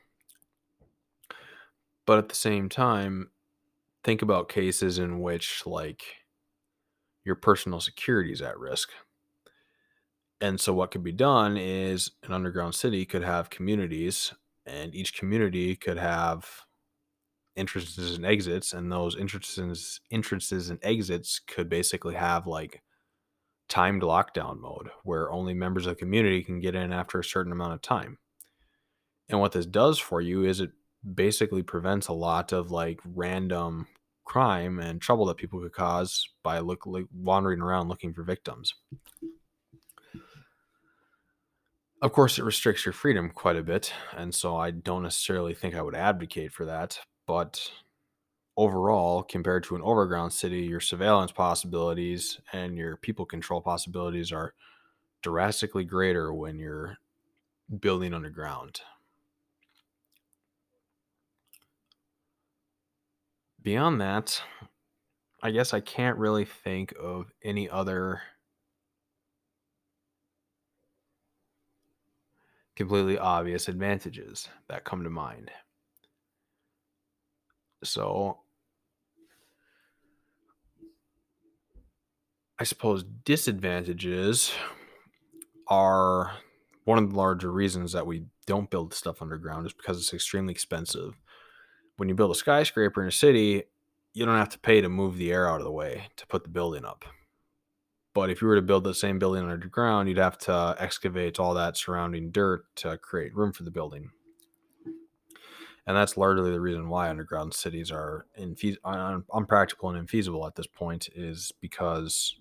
But 2.06 2.18
at 2.18 2.28
the 2.28 2.36
same 2.36 2.68
time, 2.68 3.32
think 4.04 4.22
about 4.22 4.48
cases 4.48 4.98
in 4.98 5.20
which, 5.20 5.66
like, 5.66 6.04
your 7.24 7.34
personal 7.34 7.80
security 7.80 8.32
is 8.32 8.40
at 8.40 8.58
risk. 8.60 8.90
And 10.40 10.60
so, 10.60 10.72
what 10.74 10.92
could 10.92 11.02
be 11.02 11.12
done 11.12 11.56
is 11.56 12.12
an 12.22 12.32
underground 12.32 12.76
city 12.76 13.04
could 13.04 13.24
have 13.24 13.50
communities, 13.50 14.32
and 14.64 14.94
each 14.94 15.14
community 15.14 15.74
could 15.74 15.98
have 15.98 16.62
entrances 17.56 18.16
and 18.16 18.26
exits, 18.26 18.72
and 18.72 18.90
those 18.90 19.18
entrances, 19.18 20.00
entrances 20.10 20.70
and 20.70 20.78
exits 20.82 21.38
could 21.38 21.68
basically 21.68 22.14
have 22.14 22.46
like 22.46 22.82
timed 23.68 24.02
lockdown 24.02 24.60
mode 24.60 24.90
where 25.02 25.30
only 25.32 25.54
members 25.54 25.86
of 25.86 25.94
the 25.94 25.98
community 25.98 26.42
can 26.42 26.60
get 26.60 26.74
in 26.74 26.92
after 26.92 27.18
a 27.18 27.24
certain 27.24 27.52
amount 27.52 27.72
of 27.72 27.82
time. 27.82 28.18
And 29.28 29.40
what 29.40 29.52
this 29.52 29.66
does 29.66 29.98
for 29.98 30.20
you 30.20 30.44
is 30.44 30.60
it 30.60 30.72
basically 31.14 31.62
prevents 31.62 32.08
a 32.08 32.12
lot 32.12 32.52
of 32.52 32.70
like 32.70 33.00
random 33.04 33.86
crime 34.24 34.78
and 34.78 35.00
trouble 35.00 35.26
that 35.26 35.36
people 35.36 35.60
could 35.60 35.72
cause 35.72 36.28
by 36.42 36.58
look, 36.60 36.86
like 36.86 37.06
wandering 37.14 37.60
around 37.60 37.88
looking 37.88 38.12
for 38.12 38.22
victims. 38.22 38.74
Of 42.02 42.12
course, 42.12 42.38
it 42.38 42.44
restricts 42.44 42.84
your 42.84 42.92
freedom 42.92 43.30
quite 43.30 43.56
a 43.56 43.62
bit, 43.62 43.92
and 44.16 44.34
so 44.34 44.56
I 44.56 44.72
don't 44.72 45.04
necessarily 45.04 45.54
think 45.54 45.74
I 45.74 45.82
would 45.82 45.94
advocate 45.94 46.52
for 46.52 46.66
that. 46.66 46.98
But 47.32 47.72
overall, 48.58 49.22
compared 49.22 49.64
to 49.64 49.76
an 49.76 49.82
overground 49.82 50.34
city, 50.34 50.64
your 50.64 50.80
surveillance 50.80 51.32
possibilities 51.32 52.40
and 52.52 52.76
your 52.76 52.98
people 52.98 53.26
control 53.26 53.62
possibilities 53.62 54.32
are 54.32 54.54
drastically 55.22 55.84
greater 55.84 56.34
when 56.34 56.58
you're 56.58 56.98
building 57.80 58.14
underground. 58.14 58.82
Beyond 63.62 63.98
that, 64.02 64.42
I 65.42 65.50
guess 65.52 65.74
I 65.74 65.80
can't 65.80 66.18
really 66.18 66.44
think 66.44 66.92
of 66.98 67.32
any 67.42 67.68
other 67.70 68.22
completely 72.76 73.16
obvious 73.16 73.66
advantages 73.68 74.48
that 74.68 74.84
come 74.84 75.04
to 75.04 75.10
mind. 75.10 75.50
So, 77.84 78.38
I 82.58 82.64
suppose 82.64 83.04
disadvantages 83.24 84.52
are 85.68 86.32
one 86.84 86.98
of 86.98 87.10
the 87.10 87.16
larger 87.16 87.50
reasons 87.50 87.92
that 87.92 88.06
we 88.06 88.24
don't 88.46 88.70
build 88.70 88.94
stuff 88.94 89.22
underground 89.22 89.66
is 89.66 89.72
because 89.72 89.98
it's 89.98 90.14
extremely 90.14 90.52
expensive. 90.52 91.14
When 91.96 92.08
you 92.08 92.14
build 92.14 92.30
a 92.30 92.36
skyscraper 92.36 93.02
in 93.02 93.08
a 93.08 93.12
city, 93.12 93.64
you 94.14 94.26
don't 94.26 94.36
have 94.36 94.50
to 94.50 94.58
pay 94.58 94.80
to 94.80 94.88
move 94.88 95.16
the 95.16 95.32
air 95.32 95.48
out 95.48 95.60
of 95.60 95.64
the 95.64 95.72
way 95.72 96.08
to 96.16 96.26
put 96.26 96.44
the 96.44 96.50
building 96.50 96.84
up. 96.84 97.04
But 98.14 98.30
if 98.30 98.42
you 98.42 98.48
were 98.48 98.56
to 98.56 98.62
build 98.62 98.84
the 98.84 98.94
same 98.94 99.18
building 99.18 99.48
underground, 99.48 100.08
you'd 100.08 100.18
have 100.18 100.38
to 100.38 100.76
excavate 100.78 101.40
all 101.40 101.54
that 101.54 101.76
surrounding 101.76 102.30
dirt 102.30 102.64
to 102.76 102.98
create 102.98 103.34
room 103.34 103.52
for 103.52 103.62
the 103.62 103.70
building. 103.70 104.10
And 105.86 105.96
that's 105.96 106.16
largely 106.16 106.52
the 106.52 106.60
reason 106.60 106.88
why 106.88 107.10
underground 107.10 107.54
cities 107.54 107.90
are 107.90 108.26
infe- 108.40 108.76
un- 108.84 109.24
unpractical 109.32 109.90
and 109.90 110.08
infeasible 110.08 110.46
at 110.46 110.54
this 110.54 110.68
point 110.68 111.08
is 111.14 111.52
because 111.60 112.36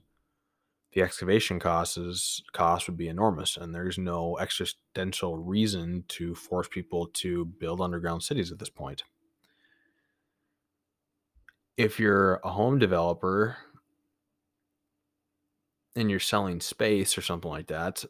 the 0.93 1.01
excavation 1.01 1.59
costs 1.59 2.43
cost 2.51 2.87
would 2.87 2.97
be 2.97 3.07
enormous 3.07 3.57
and 3.57 3.73
there's 3.73 3.97
no 3.97 4.37
existential 4.39 5.37
reason 5.37 6.03
to 6.09 6.35
force 6.35 6.67
people 6.69 7.07
to 7.13 7.45
build 7.45 7.81
underground 7.81 8.21
cities 8.21 8.51
at 8.51 8.59
this 8.59 8.69
point. 8.69 9.03
If 11.77 11.99
you're 11.99 12.41
a 12.43 12.51
home 12.51 12.77
developer 12.77 13.57
and 15.95 16.11
you're 16.11 16.19
selling 16.19 16.59
space 16.59 17.17
or 17.17 17.21
something 17.21 17.49
like 17.49 17.67
that, 17.67 18.03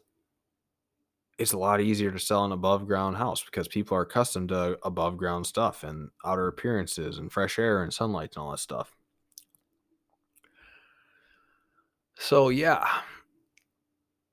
it's 1.38 1.52
a 1.52 1.58
lot 1.58 1.80
easier 1.80 2.10
to 2.10 2.18
sell 2.18 2.44
an 2.44 2.52
above 2.52 2.86
ground 2.86 3.16
house 3.16 3.42
because 3.42 3.66
people 3.68 3.96
are 3.96 4.02
accustomed 4.02 4.50
to 4.50 4.78
above 4.82 5.16
ground 5.16 5.46
stuff 5.46 5.82
and 5.82 6.10
outer 6.24 6.46
appearances 6.46 7.18
and 7.18 7.32
fresh 7.32 7.58
air 7.58 7.82
and 7.82 7.92
sunlight 7.92 8.34
and 8.36 8.42
all 8.42 8.50
that 8.50 8.58
stuff. 8.58 8.96
So, 12.18 12.50
yeah, 12.50 12.86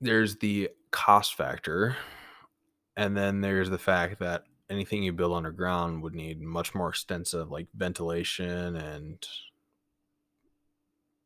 there's 0.01 0.37
the 0.37 0.69
cost 0.91 1.35
factor. 1.35 1.97
And 2.97 3.15
then 3.15 3.41
there's 3.41 3.69
the 3.69 3.77
fact 3.77 4.19
that 4.19 4.43
anything 4.69 5.03
you 5.03 5.13
build 5.13 5.35
underground 5.35 6.03
would 6.03 6.13
need 6.13 6.41
much 6.41 6.75
more 6.75 6.89
extensive, 6.89 7.49
like 7.49 7.67
ventilation 7.73 8.75
and 8.75 9.25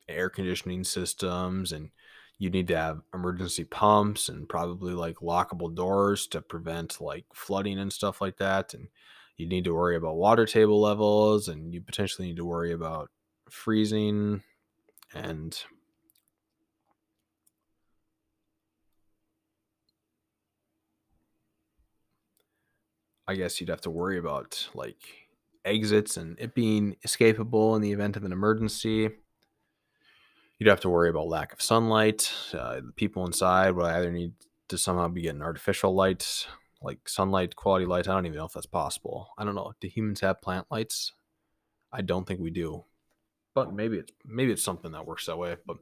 air 0.08 0.30
conditioning 0.30 0.84
systems 0.84 1.72
and 1.72 1.89
you 2.43 2.50
need 2.50 2.67
to 2.67 2.75
have 2.75 3.01
emergency 3.13 3.63
pumps 3.63 4.27
and 4.27 4.50
probably 4.50 4.93
like 4.93 5.15
lockable 5.19 5.73
doors 5.73 6.27
to 6.27 6.41
prevent 6.41 7.00
like 7.00 7.23
flooding 7.33 7.79
and 7.79 7.93
stuff 7.93 8.19
like 8.19 8.35
that 8.35 8.73
and 8.73 8.89
you 9.38 9.47
need 9.47 9.63
to 9.63 9.73
worry 9.73 9.95
about 9.95 10.17
water 10.17 10.45
table 10.45 10.81
levels 10.81 11.47
and 11.47 11.73
you 11.73 11.79
potentially 11.79 12.27
need 12.27 12.35
to 12.35 12.43
worry 12.43 12.73
about 12.73 13.09
freezing 13.50 14.43
and 15.13 15.63
I 23.25 23.35
guess 23.35 23.62
you'd 23.62 23.69
have 23.69 23.79
to 23.81 23.89
worry 23.89 24.17
about 24.17 24.67
like 24.73 24.97
exits 25.63 26.17
and 26.17 26.38
it 26.41 26.53
being 26.53 26.97
escapable 27.07 27.77
in 27.77 27.81
the 27.81 27.93
event 27.93 28.17
of 28.17 28.25
an 28.25 28.33
emergency 28.33 29.12
you'd 30.63 30.70
have 30.70 30.79
to 30.79 30.89
worry 30.89 31.10
about 31.10 31.27
lack 31.27 31.51
of 31.51 31.62
sunlight. 31.62 32.32
Uh, 32.53 32.75
the 32.75 32.93
people 32.96 33.25
inside 33.25 33.72
would 33.72 33.86
either 33.86 34.10
need 34.10 34.32
to 34.70 34.77
somehow 34.77 35.10
be 35.10 35.24
getting 35.24 35.41
artificial 35.41 35.93
light, 35.93 36.48
like 36.82 37.10
sunlight, 37.10 37.58
quality 37.58 37.86
lights. 37.86 38.08
I 38.08 38.13
don't 38.13 38.25
even 38.25 38.38
know 38.38 38.46
if 38.46 38.53
that's 38.53 38.65
possible. 38.65 39.27
I 39.38 39.43
don't 39.43 39.55
know. 39.55 39.74
Do 39.82 39.89
humans 39.89 40.22
have 40.22 40.41
plant 40.41 40.67
lights? 40.72 41.12
I 41.91 42.01
don't 42.01 42.25
think 42.25 42.39
we 42.39 42.50
do, 42.50 42.86
but 43.53 43.74
maybe 43.74 43.98
it's 43.98 44.13
maybe 44.25 44.53
it's 44.53 44.63
something 44.63 44.93
that 44.93 45.05
works 45.05 45.25
that 45.25 45.38
way. 45.38 45.58
But 45.65 45.77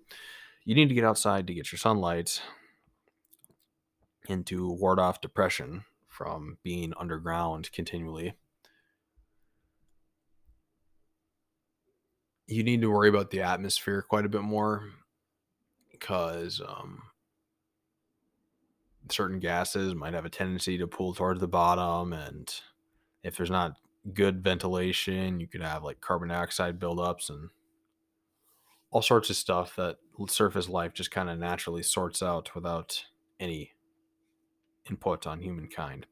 you 0.66 0.74
need 0.74 0.90
to 0.90 0.96
get 0.96 1.06
outside 1.06 1.46
to 1.46 1.54
get 1.54 1.72
your 1.72 1.78
sunlight 1.78 2.42
and 4.28 4.48
to 4.48 4.68
ward 4.68 5.00
off 5.00 5.22
depression 5.22 5.84
from 6.08 6.58
being 6.64 6.92
underground 6.98 7.72
continually. 7.72 8.34
You 12.52 12.64
need 12.64 12.82
to 12.82 12.92
worry 12.92 13.10
about 13.10 13.32
the 13.32 13.42
atmosphere 13.42 14.02
quite 14.02 14.26
a 14.26 14.30
bit 14.30 14.42
more 14.42 14.90
because 15.92 16.62
um, 16.68 17.02
certain 19.10 19.40
gases 19.40 19.96
might 19.96 20.14
have 20.14 20.26
a 20.26 20.30
tendency 20.30 20.78
to 20.78 20.88
pull 20.88 21.14
towards 21.14 21.40
the 21.40 21.48
bottom 21.48 22.14
and 22.14 22.62
if 23.24 23.38
there's 23.38 23.52
not 23.52 23.78
good 24.14 24.44
ventilation 24.44 25.40
you 25.40 25.48
could 25.48 25.62
have 25.62 25.84
like 25.84 26.02
carbon 26.02 26.30
dioxide 26.30 26.80
buildups 26.80 27.30
and 27.30 27.50
all 28.92 29.02
sorts 29.02 29.30
of 29.30 29.36
stuff 29.36 29.76
that 29.76 29.98
surface 30.28 30.68
life 30.68 30.94
just 30.94 31.12
kind 31.12 31.30
of 31.30 31.40
naturally 31.40 31.84
sorts 31.84 32.22
out 32.22 32.54
without 32.54 33.06
any 33.40 33.72
input 34.90 35.26
on 35.26 35.40
humankind. 35.40 36.06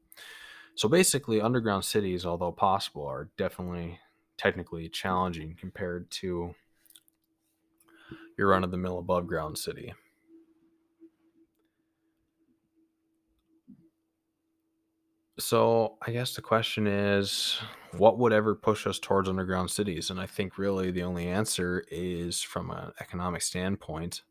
So 0.74 0.88
basically 0.88 1.40
underground 1.40 1.84
cities 1.84 2.24
although 2.24 2.52
possible 2.52 3.06
are 3.06 3.28
definitely 3.36 4.00
technically 4.40 4.88
challenging 4.88 5.54
compared 5.60 6.10
to 6.10 6.54
your 8.38 8.48
run 8.48 8.64
of 8.64 8.70
the 8.70 8.76
mill 8.78 8.98
above 8.98 9.26
ground 9.26 9.58
city. 9.58 9.92
So, 15.38 15.98
I 16.06 16.10
guess 16.10 16.34
the 16.34 16.40
question 16.40 16.86
is 16.86 17.58
what 17.92 18.18
would 18.18 18.32
ever 18.32 18.54
push 18.54 18.86
us 18.86 18.98
towards 18.98 19.28
underground 19.28 19.70
cities? 19.70 20.08
And 20.08 20.18
I 20.18 20.24
think 20.24 20.56
really 20.56 20.90
the 20.90 21.02
only 21.02 21.28
answer 21.28 21.84
is 21.90 22.40
from 22.40 22.70
an 22.70 22.92
economic 22.98 23.42
standpoint 23.42 24.22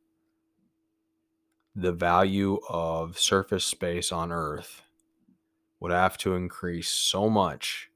the 1.75 1.92
value 1.92 2.60
of 2.68 3.20
surface 3.20 3.63
space 3.63 4.12
on 4.12 4.32
Earth 4.32 4.82
would 5.80 5.92
have 5.92 6.18
to 6.18 6.34
increase 6.34 6.89
so 6.89 7.30
much 7.30 7.89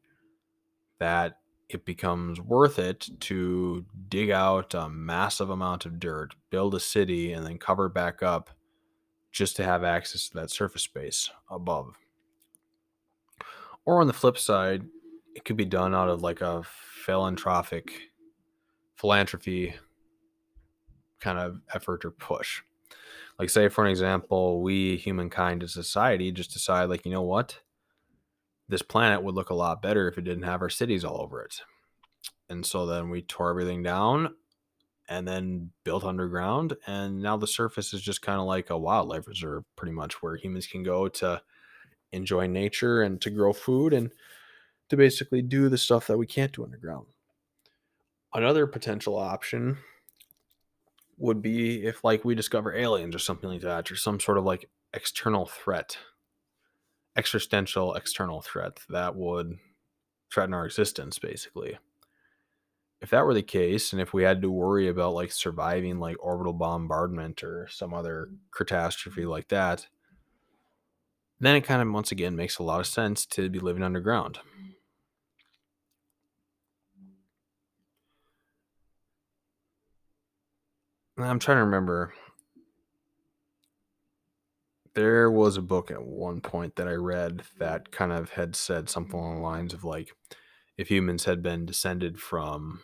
that 1.00 1.40
it 1.74 1.86
becomes 1.86 2.40
worth 2.40 2.80
it 2.80 3.10
to 3.22 3.86
dig 4.10 4.30
out 4.30 4.74
a 4.74 4.90
massive 4.90 5.50
amount 5.50 5.86
of 5.86 6.00
dirt, 6.00 6.36
build 6.50 6.76
a 6.76 6.80
city, 6.80 7.34
and 7.34 7.46
then 7.46 7.58
cover 7.58 7.90
back 7.90 8.24
up 8.24 8.50
just 9.32 9.56
to 9.56 9.64
have 9.64 9.84
access 9.84 10.30
to 10.30 10.36
that 10.36 10.52
surface 10.52 10.84
space 10.84 11.30
above. 11.50 11.96
Or 13.86 14.00
on 14.00 14.08
the 14.08 14.14
flip 14.14 14.38
side, 14.38 14.84
it 15.36 15.46
could 15.46 15.58
be 15.58 15.66
done 15.66 15.96
out 15.96 16.10
of 16.10 16.22
like 16.22 16.42
a 16.42 16.64
philanthropic 17.06 17.92
philanthropy 18.96 19.74
kind 21.20 21.40
of 21.40 21.60
effort 21.74 22.06
or 22.06 22.12
push. 22.12 22.62
Like, 23.40 23.50
say, 23.50 23.68
for 23.68 23.84
an 23.84 23.90
example, 23.90 24.62
we 24.62 24.96
humankind 24.98 25.64
as 25.64 25.74
society 25.74 26.32
just 26.32 26.54
decide, 26.54 26.86
like, 26.86 27.06
you 27.06 27.12
know 27.12 27.24
what? 27.24 27.60
This 28.70 28.82
planet 28.82 29.24
would 29.24 29.36
look 29.36 29.50
a 29.50 29.56
lot 29.56 29.82
better 29.82 30.08
if 30.08 30.18
it 30.18 30.24
didn't 30.24 30.44
have 30.44 30.62
our 30.62 30.70
cities 30.70 31.04
all 31.04 31.22
over 31.22 31.42
it. 31.42 31.62
And 32.50 32.66
so 32.66 32.86
then 32.86 33.10
we 33.10 33.22
tore 33.22 33.50
everything 33.50 33.84
down 33.84 34.36
and 35.10 35.28
then 35.28 35.72
built 35.84 36.04
underground. 36.04 36.76
And 36.88 37.22
now 37.22 37.38
the 37.38 37.48
surface 37.48 37.94
is 37.94 38.02
just 38.02 38.22
kind 38.22 38.40
of 38.40 38.46
like 38.46 38.70
a 38.70 38.78
wildlife 38.78 39.28
reserve, 39.28 39.64
pretty 39.76 39.94
much, 39.94 40.22
where 40.22 40.38
humans 40.38 40.68
can 40.68 40.84
go 40.84 41.08
to 41.10 41.42
enjoy 42.12 42.48
nature 42.48 43.02
and 43.02 43.20
to 43.22 43.30
grow 43.30 43.54
food 43.54 43.94
and 43.94 44.12
to 44.90 44.98
basically 44.98 45.42
do 45.42 45.70
the 45.70 45.78
stuff 45.78 46.08
that 46.08 46.18
we 46.18 46.28
can't 46.28 46.54
do 46.54 46.64
underground. 46.64 47.08
Another 48.34 48.66
potential 48.66 49.18
option 49.18 49.78
would 51.18 51.42
be 51.42 51.86
if 51.86 52.04
like 52.04 52.26
we 52.26 52.36
discover 52.36 52.76
aliens 52.76 53.16
or 53.16 53.20
something 53.20 53.50
like 53.50 53.62
that 53.62 53.92
or 53.92 53.96
some 53.96 54.20
sort 54.20 54.38
of 54.38 54.44
like 54.44 54.70
external 54.94 55.46
threat 55.46 55.98
existential 57.16 57.94
external 57.94 58.42
threat 58.42 58.80
that 58.90 59.16
would 59.16 59.58
threaten 60.32 60.54
our 60.54 60.66
existence 60.66 61.20
basically 61.20 61.78
if 63.02 63.10
that 63.10 63.26
were 63.26 63.34
the 63.34 63.44
case 63.44 63.92
and 63.92 64.02
if 64.02 64.14
we 64.14 64.24
had 64.24 64.42
to 64.42 64.50
worry 64.50 64.88
about 64.88 65.14
like 65.14 65.32
surviving 65.32 66.00
like 66.00 66.16
orbital 66.20 66.54
bombardment 66.54 67.44
or 67.44 67.68
some 67.70 67.94
other 67.94 68.30
catastrophe 68.56 69.26
like 69.26 69.48
that 69.50 69.88
then 71.40 71.56
it 71.56 71.62
kind 71.62 71.82
of 71.82 71.94
once 71.94 72.12
again 72.12 72.36
makes 72.36 72.58
a 72.58 72.64
lot 72.64 72.80
of 72.80 72.88
sense 72.88 73.26
to 73.26 73.50
be 73.50 73.60
living 73.60 73.84
underground 73.84 74.40
I'm 81.18 81.40
trying 81.40 81.58
to 81.58 81.64
remember. 81.64 82.14
There 84.96 85.32
was 85.32 85.58
a 85.58 85.62
book 85.62 85.90
at 85.90 86.04
one 86.04 86.40
point 86.40 86.76
that 86.76 86.88
I 86.88 86.94
read 86.94 87.44
that 87.58 87.92
kind 87.92 88.12
of 88.12 88.32
had 88.32 88.56
said 88.56 88.90
something 88.90 89.20
along 89.20 89.38
the 89.38 89.42
lines 89.42 89.74
of 89.74 89.84
like, 89.84 90.16
if 90.78 90.90
humans 90.90 91.26
had 91.26 91.42
been 91.42 91.66
descended 91.66 92.20
from, 92.20 92.82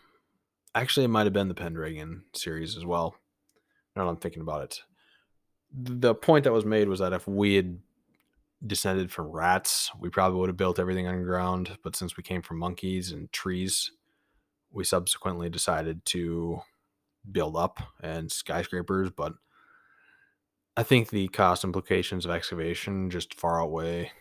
actually, 0.73 1.05
it 1.05 1.09
might 1.09 1.25
have 1.25 1.33
been 1.33 1.49
the 1.49 1.53
Pendragon 1.53 2.23
series 2.33 2.75
as 2.75 2.85
well. 2.85 3.15
Now 3.95 4.07
I'm 4.07 4.17
thinking 4.17 4.41
about 4.41 4.63
it. 4.63 4.81
The 5.71 6.15
point 6.15 6.45
that 6.45 6.53
was 6.53 6.65
made 6.65 6.87
was 6.87 6.99
that 6.99 7.13
if 7.13 7.27
we 7.27 7.55
had 7.55 7.79
descended 8.65 9.11
from 9.11 9.27
rats, 9.27 9.91
we 9.99 10.09
probably 10.09 10.39
would 10.39 10.49
have 10.49 10.57
built 10.57 10.79
everything 10.79 11.07
underground. 11.07 11.77
But 11.83 11.95
since 11.95 12.17
we 12.17 12.23
came 12.23 12.41
from 12.41 12.57
monkeys 12.57 13.11
and 13.11 13.31
trees, 13.31 13.91
we 14.71 14.83
subsequently 14.83 15.49
decided 15.49 16.05
to 16.05 16.61
build 17.31 17.55
up 17.55 17.79
and 18.01 18.31
skyscrapers, 18.31 19.11
but 19.11 19.33
I 20.79 20.83
think 20.83 21.09
the 21.09 21.27
cost 21.27 21.65
implications 21.65 22.23
of 22.23 22.31
excavation 22.31 23.09
just 23.09 23.33
far 23.33 23.61
outweigh 23.61 24.13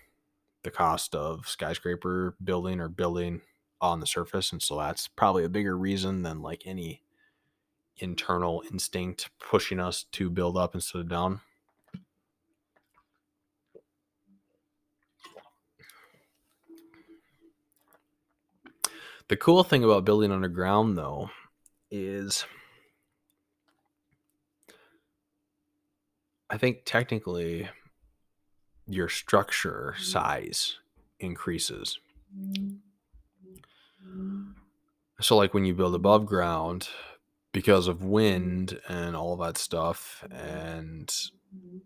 the 0.65 0.73
cost 0.73 1.15
of 1.15 1.47
skyscraper 1.47 2.35
building 2.43 2.81
or 2.81 2.88
building 2.88 3.42
on 3.81 4.01
the 4.01 4.09
surface. 4.09 4.51
And 4.51 4.61
so 4.61 4.77
that's 4.77 5.07
probably 5.07 5.44
a 5.44 5.49
bigger 5.49 5.79
reason 5.79 6.25
than 6.25 6.42
like 6.42 6.62
any 6.64 7.05
internal 7.99 8.64
instinct 8.73 9.31
pushing 9.38 9.79
us 9.79 10.03
to 10.11 10.29
build 10.31 10.57
up 10.57 10.75
instead 10.75 10.99
of 10.99 11.09
down. 11.09 11.42
The 19.29 19.37
cool 19.37 19.62
thing 19.62 19.85
about 19.85 20.05
building 20.05 20.33
underground, 20.33 20.99
though, 20.99 21.31
is 21.92 22.44
I 26.50 26.56
think 26.56 26.82
technically 26.84 27.68
your 28.87 29.08
structure 29.08 29.94
mm-hmm. 29.94 30.04
size 30.04 30.76
increases. 31.20 31.98
So, 35.20 35.37
like 35.37 35.52
when 35.52 35.64
you 35.64 35.74
build 35.74 35.94
above 35.94 36.26
ground, 36.26 36.88
because 37.52 37.88
of 37.88 38.04
wind 38.04 38.80
and 38.88 39.16
all 39.16 39.37
that 39.37 39.58
stuff, 39.58 40.24
and 40.30 41.12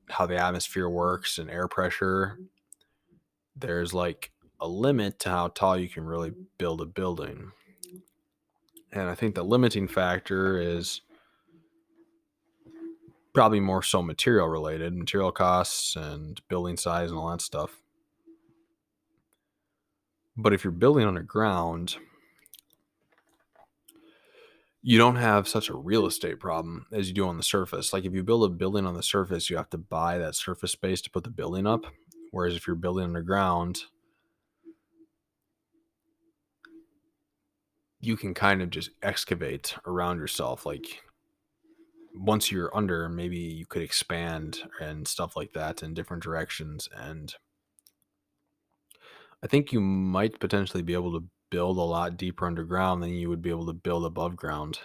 how 0.09 0.27
the 0.27 0.37
atmosphere 0.37 0.89
works 0.89 1.39
and 1.39 1.51
air 1.51 1.67
pressure, 1.67 2.39
there's 3.57 3.95
like 3.95 4.31
a 4.61 4.69
limit 4.69 5.19
to 5.21 5.31
how 5.31 5.49
tall 5.49 5.77
you 5.77 5.89
can 5.89 6.05
really 6.05 6.33
build 6.59 6.81
a 6.81 6.87
building. 6.87 7.53
And 8.93 9.09
I 9.09 9.15
think 9.15 9.35
the 9.35 9.43
limiting 9.43 9.89
factor 9.89 10.61
is 10.61 11.01
probably 13.33 13.61
more 13.61 13.83
so 13.83 14.03
material 14.03 14.49
related, 14.49 14.95
material 14.95 15.33
costs 15.33 15.97
and 15.97 16.41
building 16.49 16.77
size 16.77 17.11
and 17.11 17.19
all 17.19 17.31
that 17.31 17.41
stuff. 17.41 17.77
But 20.37 20.53
if 20.53 20.65
you're 20.65 20.71
building 20.71 21.07
underground, 21.07 21.97
you 24.83 24.99
don't 24.99 25.17
have 25.17 25.47
such 25.47 25.69
a 25.69 25.77
real 25.77 26.07
estate 26.07 26.41
problem 26.41 26.87
as 26.93 27.09
you 27.09 27.15
do 27.15 27.29
on 27.29 27.37
the 27.37 27.43
surface. 27.43 27.93
Like 27.93 28.05
if 28.05 28.13
you 28.13 28.23
build 28.23 28.45
a 28.45 28.49
building 28.49 28.87
on 28.87 28.95
the 28.95 29.03
surface, 29.03 29.49
you 29.49 29.57
have 29.57 29.71
to 29.71 29.79
buy 29.79 30.19
that 30.19 30.35
surface 30.35 30.73
space 30.73 31.01
to 31.03 31.11
put 31.11 31.25
the 31.25 31.31
building 31.31 31.67
up. 31.67 31.87
Whereas 32.33 32.57
if 32.57 32.67
you're 32.67 32.77
building 32.77 33.05
underground, 33.05 33.83
you 38.01 38.17
can 38.17 38.35
kind 38.35 38.61
of 38.61 38.71
just 38.71 38.91
excavate 39.03 39.77
around 39.87 40.19
yourself. 40.19 40.67
Like 40.67 41.03
once 42.15 42.51
you're 42.51 42.75
under, 42.77 43.09
maybe 43.09 43.39
you 43.39 43.67
could 43.67 43.83
expand 43.83 44.63
and 44.81 45.07
stuff 45.09 45.37
like 45.37 45.53
that 45.53 45.83
in 45.83 45.95
different 45.95 46.23
directions. 46.23 46.89
And 46.95 47.35
I 49.43 49.47
think 49.47 49.73
you 49.73 49.81
might 49.81 50.41
potentially 50.41 50.83
be 50.83 50.95
able 50.95 51.13
to 51.19 51.27
build 51.51 51.77
a 51.77 51.83
lot 51.83 52.17
deeper 52.17 52.47
underground 52.47 53.03
than 53.03 53.11
you 53.11 53.29
would 53.29 53.43
be 53.43 53.51
able 53.51 53.67
to 53.67 53.73
build 53.73 54.05
above 54.05 54.37
ground. 54.37 54.79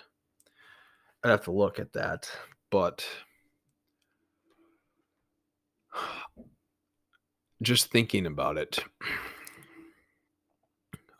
I'd 1.23 1.31
have 1.31 1.43
to 1.45 1.51
look 1.51 1.79
at 1.79 1.93
that, 1.93 2.29
but 2.69 3.07
just 7.61 7.91
thinking 7.91 8.25
about 8.25 8.57
it, 8.57 8.79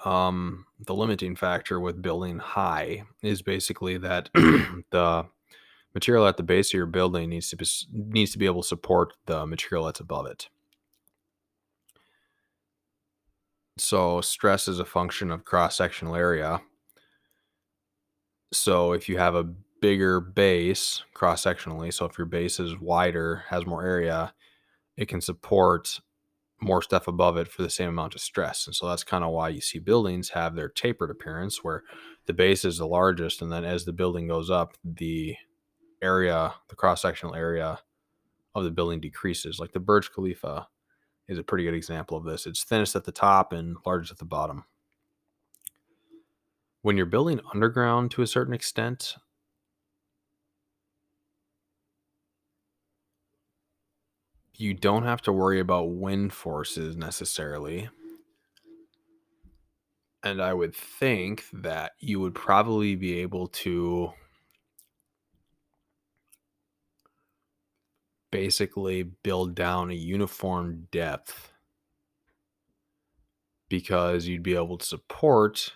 um, 0.05 0.65
the 0.85 0.93
limiting 0.93 1.35
factor 1.35 1.79
with 1.79 2.01
building 2.01 2.39
high 2.39 3.03
is 3.23 3.41
basically 3.41 3.97
that 3.97 4.29
the 4.33 5.25
material 5.93 6.27
at 6.27 6.37
the 6.37 6.43
base 6.43 6.69
of 6.69 6.73
your 6.73 6.85
building 6.85 7.29
needs 7.29 7.49
to 7.49 7.55
be 7.55 7.65
needs 7.91 8.31
to 8.31 8.37
be 8.37 8.45
able 8.45 8.61
to 8.61 8.67
support 8.67 9.13
the 9.25 9.45
material 9.45 9.85
that's 9.85 9.99
above 9.99 10.25
it. 10.27 10.49
So 13.77 14.21
stress 14.21 14.67
is 14.67 14.79
a 14.79 14.85
function 14.85 15.31
of 15.31 15.45
cross-sectional 15.45 16.15
area. 16.15 16.61
So 18.51 18.93
if 18.93 19.07
you 19.07 19.17
have 19.17 19.35
a 19.35 19.43
bigger 19.81 20.19
base 20.19 21.03
cross-sectionally, 21.13 21.93
so 21.93 22.05
if 22.05 22.17
your 22.17 22.25
base 22.25 22.59
is 22.59 22.79
wider, 22.79 23.43
has 23.49 23.67
more 23.67 23.85
area, 23.85 24.33
it 24.95 25.07
can 25.07 25.21
support 25.21 25.99
more 26.59 26.81
stuff 26.81 27.07
above 27.07 27.37
it 27.37 27.47
for 27.47 27.61
the 27.61 27.69
same 27.69 27.89
amount 27.89 28.15
of 28.15 28.21
stress. 28.21 28.65
And 28.65 28.75
so 28.75 28.89
that's 28.89 29.03
kind 29.03 29.23
of 29.23 29.31
why 29.31 29.49
you 29.49 29.61
see 29.61 29.79
buildings 29.79 30.29
have 30.29 30.55
their 30.55 30.69
tapered 30.69 31.11
appearance 31.11 31.63
where 31.63 31.83
the 32.25 32.33
base 32.33 32.65
is 32.65 32.79
the 32.79 32.87
largest 32.87 33.41
and 33.41 33.51
then 33.51 33.63
as 33.63 33.85
the 33.85 33.93
building 33.93 34.27
goes 34.27 34.49
up, 34.49 34.75
the 34.83 35.35
area, 36.01 36.53
the 36.69 36.75
cross 36.75 37.01
sectional 37.01 37.35
area 37.35 37.79
of 38.55 38.63
the 38.63 38.71
building 38.71 38.99
decreases. 38.99 39.59
Like 39.59 39.71
the 39.71 39.79
Burj 39.79 40.11
Khalifa 40.11 40.67
is 41.27 41.37
a 41.37 41.43
pretty 41.43 41.63
good 41.63 41.73
example 41.73 42.17
of 42.17 42.23
this. 42.23 42.45
It's 42.45 42.63
thinnest 42.63 42.95
at 42.95 43.03
the 43.03 43.11
top 43.11 43.53
and 43.53 43.77
largest 43.85 44.11
at 44.11 44.17
the 44.17 44.25
bottom. 44.25 44.65
When 46.81 46.97
you're 46.97 47.05
building 47.05 47.41
underground 47.53 48.11
to 48.11 48.21
a 48.21 48.27
certain 48.27 48.53
extent, 48.53 49.15
you 54.53 54.73
don't 54.73 55.03
have 55.03 55.21
to 55.23 55.33
worry 55.33 55.59
about 55.59 55.91
wind 55.91 56.33
forces 56.33 56.95
necessarily. 56.95 57.89
And 60.23 60.41
I 60.41 60.53
would 60.53 60.75
think 60.75 61.45
that 61.53 61.91
you 61.99 62.19
would 62.19 62.33
probably 62.33 62.95
be 62.95 63.19
able 63.19 63.47
to 63.47 64.11
basically 68.31 69.03
build 69.03 69.55
down 69.55 69.91
a 69.91 69.95
uniform 69.95 70.87
depth 70.91 71.51
because 73.69 74.27
you'd 74.27 74.43
be 74.43 74.55
able 74.55 74.77
to 74.77 74.85
support 74.85 75.73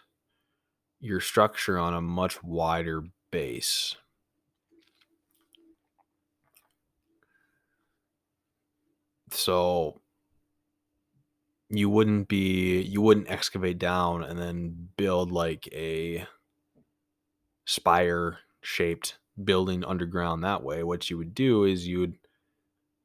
your 1.00 1.20
structure 1.20 1.78
on 1.78 1.94
a 1.94 2.02
much 2.02 2.42
wider 2.44 3.04
base. 3.32 3.96
So 9.32 10.02
you 11.70 11.90
wouldn't 11.90 12.28
be 12.28 12.82
you 12.82 13.02
wouldn't 13.02 13.30
excavate 13.30 13.80
down 13.80 14.24
and 14.24 14.38
then 14.38 14.90
build 14.98 15.32
like 15.32 15.68
a 15.72 16.28
spire 17.66 18.40
shaped 18.62 19.18
building 19.44 19.84
underground 19.86 20.44
that 20.44 20.64
way. 20.64 20.84
What 20.84 21.10
you 21.10 21.18
would 21.18 21.34
do 21.34 21.64
is 21.64 21.88
you 21.88 22.00
would 22.00 22.18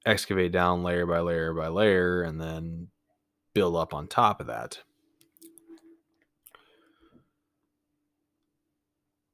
excavate 0.07 0.53
down 0.53 0.83
layer 0.83 1.05
by 1.05 1.21
layer 1.21 1.53
by 1.53 1.69
layer 1.69 2.23
and 2.23 2.41
then 2.41 2.89
build 3.53 3.77
up 3.77 3.93
on 3.93 4.07
top 4.07 4.41
of 4.41 4.47
that. 4.47 4.79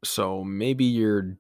So 0.04 0.42
maybe 0.42 0.84
your 0.84 1.36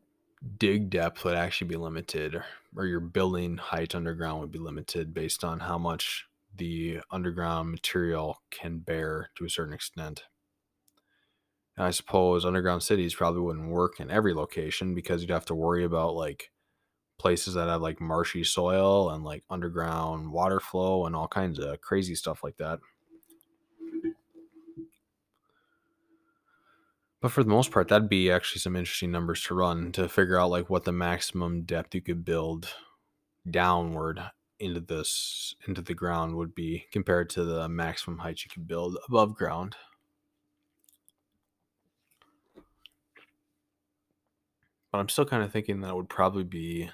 dig 0.58 0.90
depth 0.90 1.24
would 1.24 1.34
actually 1.34 1.68
be 1.68 1.76
limited 1.76 2.40
or 2.76 2.86
your 2.86 3.00
building 3.00 3.56
height 3.56 3.94
underground 3.94 4.40
would 4.40 4.52
be 4.52 4.58
limited 4.58 5.12
based 5.12 5.42
on 5.42 5.60
how 5.60 5.78
much 5.78 6.26
the 6.56 7.00
underground 7.10 7.70
material 7.70 8.42
can 8.50 8.78
bear 8.78 9.30
to 9.36 9.44
a 9.44 9.50
certain 9.50 9.72
extent. 9.74 10.24
And 11.76 11.86
I 11.86 11.90
suppose 11.90 12.44
underground 12.44 12.82
cities 12.82 13.14
probably 13.14 13.40
wouldn't 13.40 13.68
work 13.68 13.98
in 13.98 14.10
every 14.10 14.34
location 14.34 14.94
because 14.94 15.22
you'd 15.22 15.30
have 15.30 15.46
to 15.46 15.54
worry 15.54 15.84
about 15.84 16.14
like 16.14 16.51
places 17.18 17.54
that 17.54 17.68
have 17.68 17.82
like 17.82 18.00
marshy 18.00 18.44
soil 18.44 19.10
and 19.10 19.24
like 19.24 19.44
underground 19.50 20.30
water 20.30 20.60
flow 20.60 21.06
and 21.06 21.14
all 21.14 21.28
kinds 21.28 21.58
of 21.58 21.80
crazy 21.80 22.14
stuff 22.14 22.42
like 22.42 22.56
that. 22.56 22.80
But 27.20 27.30
for 27.30 27.44
the 27.44 27.50
most 27.50 27.70
part, 27.70 27.86
that'd 27.86 28.08
be 28.08 28.32
actually 28.32 28.58
some 28.58 28.74
interesting 28.74 29.12
numbers 29.12 29.44
to 29.44 29.54
run 29.54 29.92
to 29.92 30.08
figure 30.08 30.38
out 30.38 30.50
like 30.50 30.68
what 30.68 30.84
the 30.84 30.92
maximum 30.92 31.62
depth 31.62 31.94
you 31.94 32.00
could 32.00 32.24
build 32.24 32.74
downward 33.48 34.20
into 34.58 34.80
this 34.80 35.54
into 35.66 35.82
the 35.82 35.94
ground 35.94 36.36
would 36.36 36.54
be 36.54 36.86
compared 36.92 37.30
to 37.30 37.44
the 37.44 37.68
maximum 37.68 38.18
height 38.18 38.44
you 38.44 38.50
could 38.50 38.66
build 38.66 38.96
above 39.08 39.34
ground. 39.36 39.76
But 44.90 44.98
I'm 44.98 45.08
still 45.08 45.24
kind 45.24 45.42
of 45.42 45.52
thinking 45.52 45.80
that 45.80 45.96
would 45.96 46.08
probably 46.08 46.44
be 46.44 46.90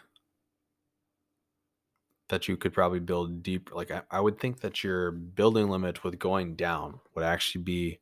that 2.28 2.48
you 2.48 2.56
could 2.56 2.72
probably 2.72 3.00
build 3.00 3.42
deep. 3.42 3.70
Like 3.74 3.90
I, 3.90 4.02
I 4.10 4.20
would 4.20 4.38
think 4.38 4.60
that 4.60 4.84
your 4.84 5.10
building 5.10 5.68
limit 5.68 6.04
with 6.04 6.18
going 6.18 6.54
down 6.56 7.00
would 7.14 7.24
actually 7.24 7.62
be 7.62 8.00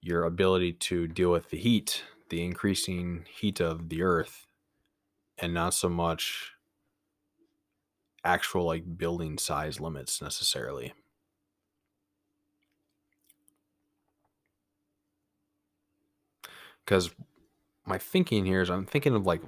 your 0.00 0.24
ability 0.24 0.72
to 0.74 1.08
deal 1.08 1.30
with 1.30 1.50
the 1.50 1.58
heat, 1.58 2.04
the 2.30 2.44
increasing 2.44 3.26
heat 3.28 3.60
of 3.60 3.88
the 3.88 4.02
earth, 4.02 4.46
and 5.38 5.52
not 5.52 5.74
so 5.74 5.88
much 5.88 6.52
actual 8.24 8.64
like 8.64 8.96
building 8.98 9.38
size 9.38 9.80
limits 9.80 10.22
necessarily. 10.22 10.92
Because 16.84 17.10
my 17.84 17.98
thinking 17.98 18.46
here 18.46 18.62
is 18.62 18.70
I'm 18.70 18.86
thinking 18.86 19.14
of 19.14 19.26
like 19.26 19.42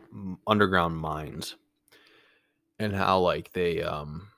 underground 0.46 0.96
mines 0.96 1.56
and 2.80 2.96
how 2.96 3.20
like 3.20 3.52
they 3.52 3.82
um 3.82 4.28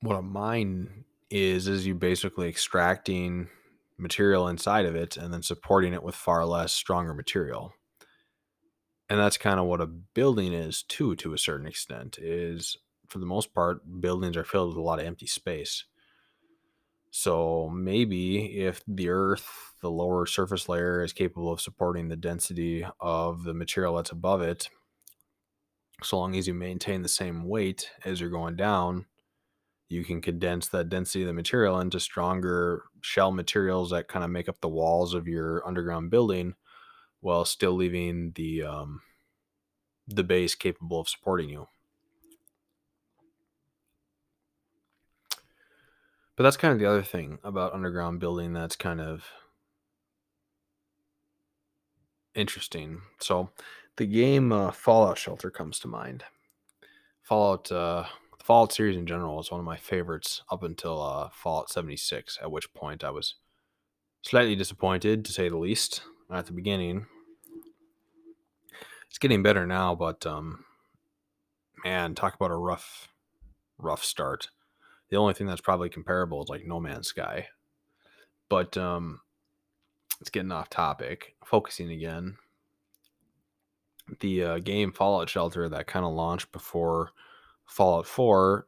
what 0.00 0.16
a 0.16 0.22
mine 0.22 1.04
is 1.30 1.66
is 1.66 1.86
you 1.86 1.94
basically 1.94 2.48
extracting 2.48 3.48
material 3.96 4.46
inside 4.46 4.84
of 4.84 4.94
it 4.94 5.16
and 5.16 5.32
then 5.32 5.42
supporting 5.42 5.94
it 5.94 6.02
with 6.02 6.14
far 6.14 6.44
less 6.44 6.72
stronger 6.72 7.14
material. 7.14 7.72
And 9.08 9.18
that's 9.18 9.38
kind 9.38 9.58
of 9.58 9.66
what 9.66 9.80
a 9.80 9.86
building 9.86 10.52
is 10.52 10.82
too 10.82 11.16
to 11.16 11.32
a 11.32 11.38
certain 11.38 11.66
extent 11.66 12.18
is 12.18 12.76
for 13.08 13.18
the 13.18 13.26
most 13.26 13.54
part 13.54 14.00
buildings 14.00 14.36
are 14.36 14.44
filled 14.44 14.68
with 14.68 14.76
a 14.76 14.82
lot 14.82 14.98
of 14.98 15.06
empty 15.06 15.26
space 15.26 15.84
so 17.16 17.70
maybe 17.72 18.58
if 18.58 18.82
the 18.88 19.08
earth 19.08 19.72
the 19.80 19.88
lower 19.88 20.26
surface 20.26 20.68
layer 20.68 21.00
is 21.00 21.12
capable 21.12 21.52
of 21.52 21.60
supporting 21.60 22.08
the 22.08 22.16
density 22.16 22.84
of 22.98 23.44
the 23.44 23.54
material 23.54 23.94
that's 23.94 24.10
above 24.10 24.42
it 24.42 24.68
so 26.02 26.18
long 26.18 26.34
as 26.34 26.48
you 26.48 26.54
maintain 26.54 27.02
the 27.02 27.08
same 27.08 27.48
weight 27.48 27.88
as 28.04 28.20
you're 28.20 28.30
going 28.30 28.56
down 28.56 29.06
you 29.88 30.02
can 30.02 30.20
condense 30.20 30.66
that 30.66 30.88
density 30.88 31.22
of 31.22 31.28
the 31.28 31.32
material 31.32 31.78
into 31.78 32.00
stronger 32.00 32.82
shell 33.00 33.30
materials 33.30 33.90
that 33.90 34.08
kind 34.08 34.24
of 34.24 34.30
make 34.32 34.48
up 34.48 34.60
the 34.60 34.68
walls 34.68 35.14
of 35.14 35.28
your 35.28 35.64
underground 35.64 36.10
building 36.10 36.52
while 37.20 37.44
still 37.44 37.74
leaving 37.74 38.32
the 38.34 38.60
um, 38.64 39.00
the 40.08 40.24
base 40.24 40.56
capable 40.56 40.98
of 40.98 41.08
supporting 41.08 41.48
you. 41.48 41.68
But 46.36 46.44
that's 46.44 46.56
kind 46.56 46.72
of 46.72 46.78
the 46.80 46.86
other 46.86 47.02
thing 47.02 47.38
about 47.44 47.74
underground 47.74 48.20
building 48.20 48.52
that's 48.52 48.76
kind 48.76 49.00
of 49.00 49.24
interesting. 52.34 53.02
So 53.20 53.50
the 53.96 54.06
game 54.06 54.50
uh, 54.50 54.72
Fallout 54.72 55.18
Shelter 55.18 55.50
comes 55.50 55.78
to 55.80 55.88
mind. 55.88 56.24
Fallout 57.22 57.70
uh, 57.70 58.04
the 58.38 58.44
Fallout 58.44 58.72
series 58.72 58.96
in 58.96 59.06
general 59.06 59.40
is 59.40 59.50
one 59.50 59.60
of 59.60 59.66
my 59.66 59.76
favorites 59.76 60.42
up 60.50 60.62
until 60.62 61.00
uh, 61.00 61.30
Fallout 61.32 61.70
76, 61.70 62.38
at 62.42 62.50
which 62.50 62.74
point 62.74 63.04
I 63.04 63.10
was 63.10 63.36
slightly 64.22 64.56
disappointed 64.56 65.24
to 65.24 65.32
say 65.32 65.48
the 65.48 65.56
least 65.56 66.02
at 66.30 66.46
the 66.46 66.52
beginning 66.52 67.06
it's 69.14 69.18
getting 69.20 69.44
better 69.44 69.64
now, 69.64 69.94
but 69.94 70.26
um, 70.26 70.64
man, 71.84 72.16
talk 72.16 72.34
about 72.34 72.50
a 72.50 72.56
rough, 72.56 73.06
rough 73.78 74.02
start. 74.02 74.48
The 75.10 75.16
only 75.16 75.34
thing 75.34 75.46
that's 75.46 75.60
probably 75.60 75.88
comparable 75.88 76.42
is 76.42 76.48
like 76.48 76.66
No 76.66 76.80
Man's 76.80 77.08
Sky, 77.08 77.48
but 78.48 78.76
um, 78.76 79.20
it's 80.20 80.30
getting 80.30 80.52
off 80.52 80.70
topic. 80.70 81.34
Focusing 81.44 81.90
again, 81.90 82.36
the 84.20 84.42
uh, 84.42 84.58
game 84.58 84.92
Fallout 84.92 85.28
Shelter 85.28 85.68
that 85.68 85.86
kind 85.86 86.04
of 86.04 86.12
launched 86.12 86.52
before 86.52 87.10
Fallout 87.66 88.06
4 88.06 88.66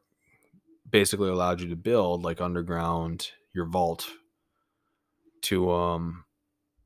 basically 0.89 1.29
allowed 1.29 1.59
you 1.59 1.67
to 1.69 1.75
build 1.75 2.23
like 2.23 2.39
underground 2.39 3.31
your 3.53 3.65
vault 3.65 4.07
to 5.41 5.69
um 5.69 6.23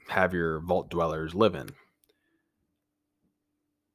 have 0.09 0.33
your 0.33 0.59
vault 0.61 0.89
dwellers 0.89 1.35
live 1.35 1.53
in 1.55 1.69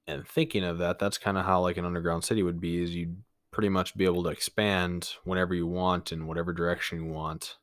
and 0.07 0.27
thinking 0.27 0.65
of 0.65 0.79
that, 0.79 0.99
that's 0.99 1.19
kind 1.19 1.37
of 1.37 1.45
how 1.45 1.61
like 1.61 1.77
an 1.77 1.85
underground 1.85 2.25
city 2.25 2.43
would 2.43 2.61
be 2.61 2.83
is 2.83 2.95
you'd 2.95 3.23
pretty 3.57 3.69
much 3.71 3.97
be 3.97 4.05
able 4.05 4.23
to 4.23 4.29
expand 4.29 5.15
whenever 5.25 5.55
you 5.55 5.67
want 5.67 6.13
in 6.13 6.27
whatever 6.27 6.53
direction 6.53 7.03
you 7.03 7.11
want 7.11 7.57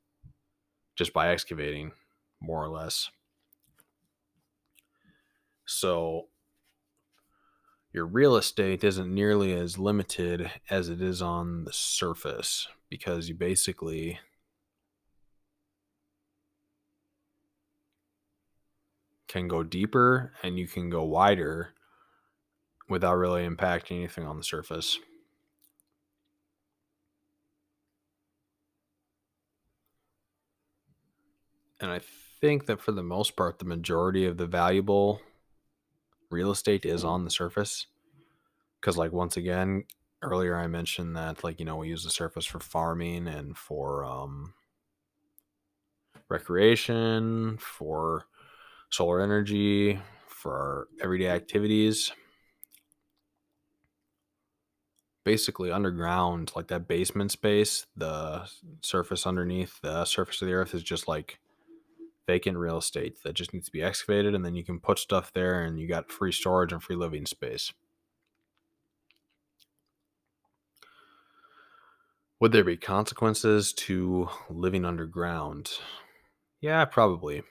just 0.95 1.13
by 1.13 1.27
excavating 1.27 1.91
more 2.41 2.63
or 2.63 2.67
less. 2.67 3.11
So 5.65 6.29
your 7.91 8.07
real 8.07 8.35
estate 8.37 8.83
isn't 8.83 9.13
nearly 9.13 9.53
as 9.53 9.77
limited 9.77 10.49
as 10.67 10.89
it 10.89 10.99
is 10.99 11.21
on 11.21 11.63
the 11.63 11.73
surface 11.73 12.67
because 12.89 13.29
you 13.29 13.35
basically 13.35 14.17
can 19.27 19.47
go 19.47 19.61
deeper 19.61 20.31
and 20.41 20.57
you 20.57 20.67
can 20.67 20.89
go 20.89 21.03
wider 21.03 21.75
without 22.89 23.13
really 23.13 23.47
impacting 23.47 23.97
anything 23.97 24.25
on 24.25 24.37
the 24.37 24.43
surface. 24.43 24.97
And 31.83 31.91
I 31.91 31.99
think 32.39 32.67
that 32.67 32.79
for 32.79 32.93
the 32.93 33.03
most 33.03 33.35
part, 33.35 33.59
the 33.59 33.65
majority 33.65 34.25
of 34.25 34.37
the 34.37 34.47
valuable 34.47 35.19
real 36.31 36.49
estate 36.49 36.85
is 36.85 37.03
on 37.03 37.25
the 37.25 37.29
surface. 37.29 37.87
Because, 38.79 38.97
like, 38.97 39.11
once 39.11 39.35
again, 39.35 39.83
earlier 40.21 40.55
I 40.55 40.67
mentioned 40.67 41.17
that, 41.17 41.43
like, 41.43 41.59
you 41.59 41.65
know, 41.65 41.75
we 41.75 41.89
use 41.89 42.05
the 42.05 42.09
surface 42.09 42.45
for 42.45 42.61
farming 42.61 43.27
and 43.27 43.57
for 43.57 44.05
um, 44.05 44.53
recreation, 46.29 47.57
for 47.57 48.27
solar 48.89 49.19
energy, 49.19 49.99
for 50.29 50.87
everyday 51.01 51.27
activities 51.27 52.13
basically 55.25 55.71
underground, 55.71 56.51
like 56.55 56.67
that 56.67 56.85
basement 56.85 57.31
space, 57.31 57.85
the 57.95 58.43
surface 58.81 59.25
underneath 59.25 59.79
the 59.81 60.03
surface 60.03 60.41
of 60.41 60.47
the 60.47 60.53
earth 60.53 60.73
is 60.73 60.83
just 60.83 61.07
like 61.07 61.39
vacant 62.27 62.57
real 62.57 62.77
estate 62.77 63.21
that 63.23 63.33
just 63.33 63.53
needs 63.53 63.65
to 63.65 63.71
be 63.71 63.81
excavated 63.81 64.33
and 64.33 64.45
then 64.45 64.55
you 64.55 64.63
can 64.63 64.79
put 64.79 64.99
stuff 64.99 65.31
there 65.33 65.63
and 65.63 65.79
you 65.79 65.87
got 65.87 66.11
free 66.11 66.31
storage 66.31 66.71
and 66.71 66.81
free 66.81 66.95
living 66.95 67.25
space. 67.25 67.73
Would 72.39 72.51
there 72.51 72.63
be 72.63 72.77
consequences 72.77 73.71
to 73.73 74.29
living 74.49 74.83
underground? 74.83 75.71
Yeah, 76.59 76.83
probably. 76.85 77.43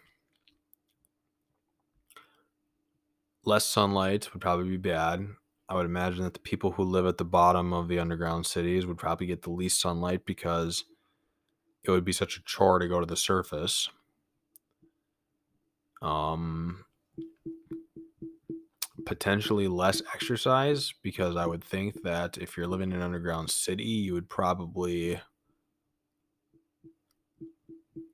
Less 3.44 3.64
sunlight 3.64 4.32
would 4.32 4.42
probably 4.42 4.68
be 4.68 4.76
bad. 4.76 5.26
I 5.68 5.74
would 5.74 5.86
imagine 5.86 6.24
that 6.24 6.34
the 6.34 6.40
people 6.40 6.72
who 6.72 6.82
live 6.82 7.06
at 7.06 7.16
the 7.16 7.24
bottom 7.24 7.72
of 7.72 7.88
the 7.88 7.98
underground 7.98 8.44
cities 8.44 8.84
would 8.84 8.98
probably 8.98 9.26
get 9.26 9.42
the 9.42 9.50
least 9.50 9.80
sunlight 9.80 10.26
because 10.26 10.84
it 11.82 11.90
would 11.90 12.04
be 12.04 12.12
such 12.12 12.36
a 12.36 12.42
chore 12.42 12.78
to 12.78 12.86
go 12.86 13.00
to 13.00 13.06
the 13.06 13.16
surface. 13.16 13.88
Um, 16.02 16.84
potentially 19.06 19.68
less 19.68 20.02
exercise 20.14 20.92
because 21.02 21.36
I 21.36 21.46
would 21.46 21.62
think 21.62 22.02
that 22.02 22.38
if 22.38 22.56
you're 22.56 22.66
living 22.66 22.90
in 22.90 22.96
an 22.96 23.02
underground 23.02 23.50
city, 23.50 23.84
you 23.84 24.14
would 24.14 24.28
probably, 24.28 25.20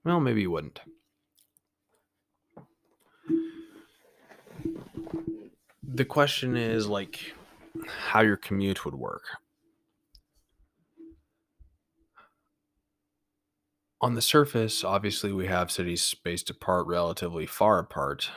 well, 0.04 0.20
maybe 0.20 0.42
you 0.42 0.50
wouldn't. 0.50 0.80
The 5.82 6.04
question 6.04 6.56
is 6.56 6.86
like 6.86 7.32
how 7.86 8.20
your 8.20 8.36
commute 8.36 8.84
would 8.84 8.94
work. 8.94 9.24
On 14.00 14.14
the 14.14 14.22
surface, 14.22 14.84
obviously, 14.84 15.32
we 15.32 15.46
have 15.46 15.72
cities 15.72 16.02
spaced 16.02 16.50
apart 16.50 16.86
relatively 16.86 17.46
far 17.46 17.80
apart. 17.80 18.30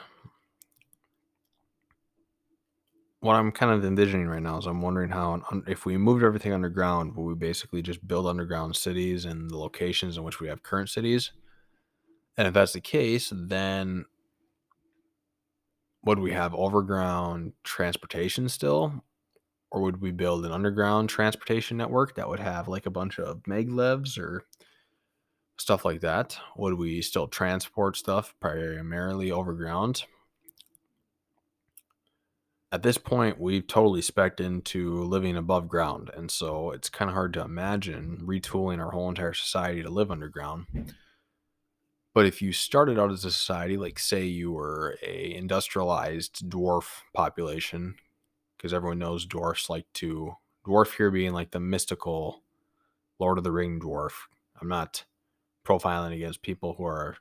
What 3.19 3.35
I'm 3.35 3.51
kind 3.51 3.71
of 3.71 3.85
envisioning 3.85 4.27
right 4.27 4.41
now 4.41 4.57
is 4.57 4.65
I'm 4.65 4.81
wondering 4.81 5.11
how, 5.11 5.43
if 5.67 5.85
we 5.85 5.95
moved 5.97 6.23
everything 6.23 6.53
underground, 6.53 7.15
would 7.15 7.23
we 7.23 7.35
basically 7.35 7.83
just 7.83 8.07
build 8.07 8.25
underground 8.25 8.75
cities 8.75 9.25
in 9.25 9.47
the 9.47 9.57
locations 9.57 10.17
in 10.17 10.23
which 10.23 10.39
we 10.39 10.47
have 10.47 10.63
current 10.63 10.89
cities? 10.89 11.31
And 12.37 12.47
if 12.47 12.55
that's 12.55 12.73
the 12.73 12.81
case, 12.81 13.31
then 13.35 14.05
would 16.03 16.17
we 16.17 16.31
have 16.31 16.55
overground 16.55 17.53
transportation 17.63 18.49
still? 18.49 19.03
Or 19.69 19.81
would 19.81 20.01
we 20.01 20.09
build 20.09 20.43
an 20.43 20.51
underground 20.51 21.09
transportation 21.09 21.77
network 21.77 22.15
that 22.15 22.27
would 22.27 22.39
have 22.39 22.67
like 22.67 22.87
a 22.87 22.91
bunch 22.91 23.19
of 23.19 23.43
maglevs 23.43 24.17
or 24.17 24.43
stuff 25.61 25.85
like 25.85 26.01
that? 26.01 26.37
Would 26.57 26.73
we 26.73 27.01
still 27.01 27.27
transport 27.27 27.95
stuff 27.95 28.35
primarily 28.39 29.31
overground? 29.31 30.03
At 32.73 32.83
this 32.83 32.97
point, 32.97 33.39
we've 33.39 33.67
totally 33.67 34.01
specced 34.01 34.39
into 34.39 35.03
living 35.03 35.35
above 35.35 35.67
ground, 35.67 36.09
and 36.15 36.31
so 36.31 36.71
it's 36.71 36.89
kind 36.89 37.09
of 37.09 37.15
hard 37.15 37.33
to 37.33 37.41
imagine 37.41 38.21
retooling 38.23 38.79
our 38.79 38.91
whole 38.91 39.09
entire 39.09 39.33
society 39.33 39.83
to 39.83 39.89
live 39.89 40.09
underground. 40.09 40.93
But 42.13 42.25
if 42.25 42.41
you 42.41 42.53
started 42.53 42.97
out 42.97 43.11
as 43.11 43.25
a 43.25 43.31
society, 43.31 43.77
like 43.77 43.99
say 43.99 44.25
you 44.25 44.51
were 44.53 44.97
a 45.05 45.33
industrialized 45.33 46.49
dwarf 46.49 47.01
population, 47.13 47.95
because 48.57 48.73
everyone 48.73 48.99
knows 48.99 49.25
dwarfs 49.25 49.69
like 49.69 49.85
to 49.95 50.35
dwarf 50.65 50.95
here 50.95 51.11
being 51.11 51.33
like 51.33 51.51
the 51.51 51.59
mystical 51.59 52.43
Lord 53.19 53.37
of 53.37 53.43
the 53.43 53.51
Ring 53.51 53.79
dwarf. 53.79 54.11
I'm 54.61 54.67
not 54.67 55.03
profiling 55.65 56.13
against 56.13 56.41
people 56.41 56.75
who 56.77 56.85
are 56.85 57.17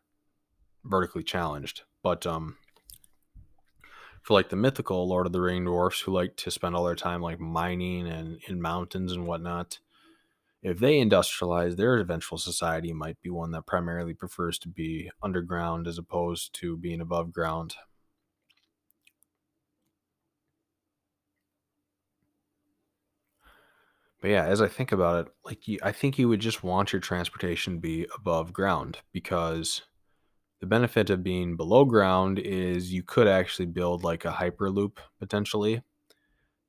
vertically 0.85 1.23
challenged. 1.23 1.83
But 2.03 2.27
um, 2.27 2.57
for 4.23 4.35
like 4.35 4.49
the 4.49 4.57
mythical 4.57 5.09
Lord 5.09 5.27
of 5.27 5.33
the 5.33 5.41
Ring 5.41 5.65
dwarfs 5.65 6.01
who 6.01 6.13
like 6.13 6.37
to 6.37 6.51
spend 6.51 6.75
all 6.75 6.85
their 6.85 6.95
time 6.95 7.23
like 7.23 7.41
mining 7.41 8.09
and 8.09 8.41
in 8.49 8.61
mountains 8.61 9.13
and 9.13 9.27
whatnot, 9.27 9.79
if 10.63 10.79
they 10.79 11.01
industrialize, 11.01 11.77
their 11.77 11.99
eventual 11.99 12.37
society 12.37 12.93
might 12.93 13.21
be 13.23 13.31
one 13.31 13.51
that 13.53 13.67
primarily 13.67 14.13
prefers 14.13 14.59
to 14.59 14.69
be 14.69 15.11
underground 15.23 15.87
as 15.87 15.97
opposed 15.97 16.55
to 16.61 16.77
being 16.77 17.01
above 17.01 17.33
ground. 17.33 17.77
But 24.21 24.31
yeah, 24.31 24.45
as 24.45 24.61
I 24.61 24.69
think 24.69 24.93
about 24.93 25.27
it, 25.27 25.33
like 25.45 25.67
you, 25.67 25.79
I 25.83 25.93
think 25.93 26.19
you 26.19 26.29
would 26.29 26.41
just 26.41 26.63
want 26.63 26.93
your 26.93 27.01
transportation 27.01 27.75
to 27.75 27.81
be 27.81 28.07
above 28.15 28.53
ground 28.53 28.99
because 29.13 29.83
the 30.61 30.67
benefit 30.67 31.09
of 31.09 31.23
being 31.23 31.57
below 31.57 31.87
ground 31.87 32.39
is 32.39 32.93
you 32.93 33.03
could 33.03 33.27
actually 33.27 33.67
build 33.67 34.05
like 34.05 34.27
a 34.27 34.33
hyperloop 34.33 34.99
potentially 35.19 35.83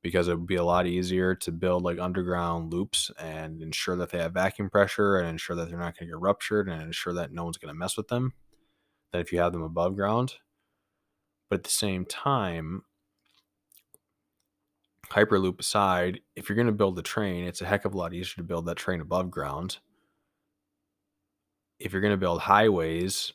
because 0.01 0.27
it 0.27 0.37
would 0.37 0.47
be 0.47 0.55
a 0.55 0.63
lot 0.63 0.87
easier 0.87 1.35
to 1.35 1.51
build 1.51 1.83
like 1.83 1.99
underground 1.99 2.71
loops 2.71 3.11
and 3.19 3.61
ensure 3.61 3.97
that 3.97 4.09
they 4.09 4.17
have 4.17 4.33
vacuum 4.33 4.69
pressure 4.69 5.17
and 5.17 5.27
ensure 5.27 5.55
that 5.55 5.69
they're 5.69 5.77
not 5.77 5.97
going 5.97 6.07
to 6.07 6.13
get 6.13 6.19
ruptured 6.19 6.69
and 6.69 6.81
ensure 6.81 7.13
that 7.13 7.33
no 7.33 7.43
one's 7.43 7.57
going 7.57 7.73
to 7.73 7.77
mess 7.77 7.97
with 7.97 8.07
them 8.07 8.33
than 9.11 9.21
if 9.21 9.31
you 9.31 9.39
have 9.39 9.51
them 9.51 9.61
above 9.61 9.95
ground. 9.95 10.35
But 11.49 11.59
at 11.59 11.63
the 11.65 11.69
same 11.69 12.05
time, 12.05 12.83
Hyperloop 15.12 15.60
aside, 15.60 16.21
if 16.36 16.47
you're 16.47 16.56
going 16.56 16.67
to 16.67 16.71
build 16.71 16.95
the 16.95 17.02
train, 17.02 17.43
it's 17.43 17.62
a 17.62 17.65
heck 17.65 17.84
of 17.86 17.93
a 17.93 17.97
lot 17.97 18.13
easier 18.13 18.36
to 18.38 18.43
build 18.43 18.65
that 18.65 18.78
train 18.78 19.02
above 19.02 19.30
ground. 19.30 19.80
If 21.80 21.91
you're 21.91 22.02
going 22.02 22.13
to 22.13 22.17
build 22.17 22.41
highways, 22.41 23.34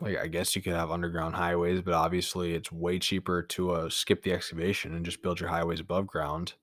like 0.00 0.16
I 0.16 0.28
guess 0.28 0.54
you 0.54 0.62
could 0.62 0.74
have 0.74 0.92
underground 0.92 1.34
highways, 1.34 1.80
but 1.80 1.94
obviously 1.94 2.54
it's 2.54 2.70
way 2.70 2.98
cheaper 2.98 3.42
to 3.42 3.70
uh, 3.72 3.90
skip 3.90 4.22
the 4.22 4.32
excavation 4.32 4.94
and 4.94 5.04
just 5.04 5.22
build 5.22 5.40
your 5.40 5.48
highways 5.48 5.80
above 5.80 6.06
ground. 6.06 6.54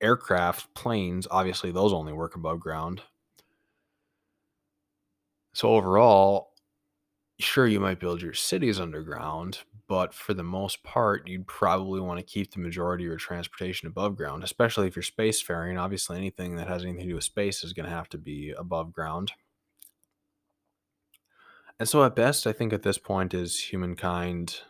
Aircraft, 0.00 0.74
planes, 0.74 1.28
obviously 1.30 1.70
those 1.70 1.92
only 1.92 2.12
work 2.12 2.34
above 2.34 2.58
ground. 2.58 3.02
So 5.54 5.68
overall, 5.70 6.50
sure 7.38 7.66
you 7.66 7.80
might 7.80 8.00
build 8.00 8.20
your 8.20 8.34
cities 8.34 8.80
underground, 8.80 9.58
but 9.88 10.12
for 10.12 10.34
the 10.34 10.42
most 10.42 10.82
part, 10.82 11.26
you'd 11.26 11.46
probably 11.46 12.00
want 12.00 12.18
to 12.18 12.24
keep 12.24 12.52
the 12.52 12.60
majority 12.60 13.04
of 13.04 13.08
your 13.08 13.16
transportation 13.16 13.88
above 13.88 14.16
ground, 14.16 14.44
especially 14.44 14.86
if 14.86 14.94
you're 14.94 15.02
spacefaring. 15.02 15.80
Obviously, 15.80 16.18
anything 16.18 16.56
that 16.56 16.68
has 16.68 16.82
anything 16.84 17.00
to 17.00 17.08
do 17.08 17.14
with 17.14 17.24
space 17.24 17.64
is 17.64 17.72
going 17.72 17.88
to 17.88 17.94
have 17.94 18.08
to 18.10 18.18
be 18.18 18.52
above 18.56 18.92
ground. 18.92 19.32
And 21.80 21.88
so, 21.88 22.04
at 22.04 22.14
best, 22.14 22.46
I 22.46 22.52
think 22.52 22.72
at 22.72 22.82
this 22.82 22.98
point, 22.98 23.32
as 23.32 23.58
humankind, 23.58 24.60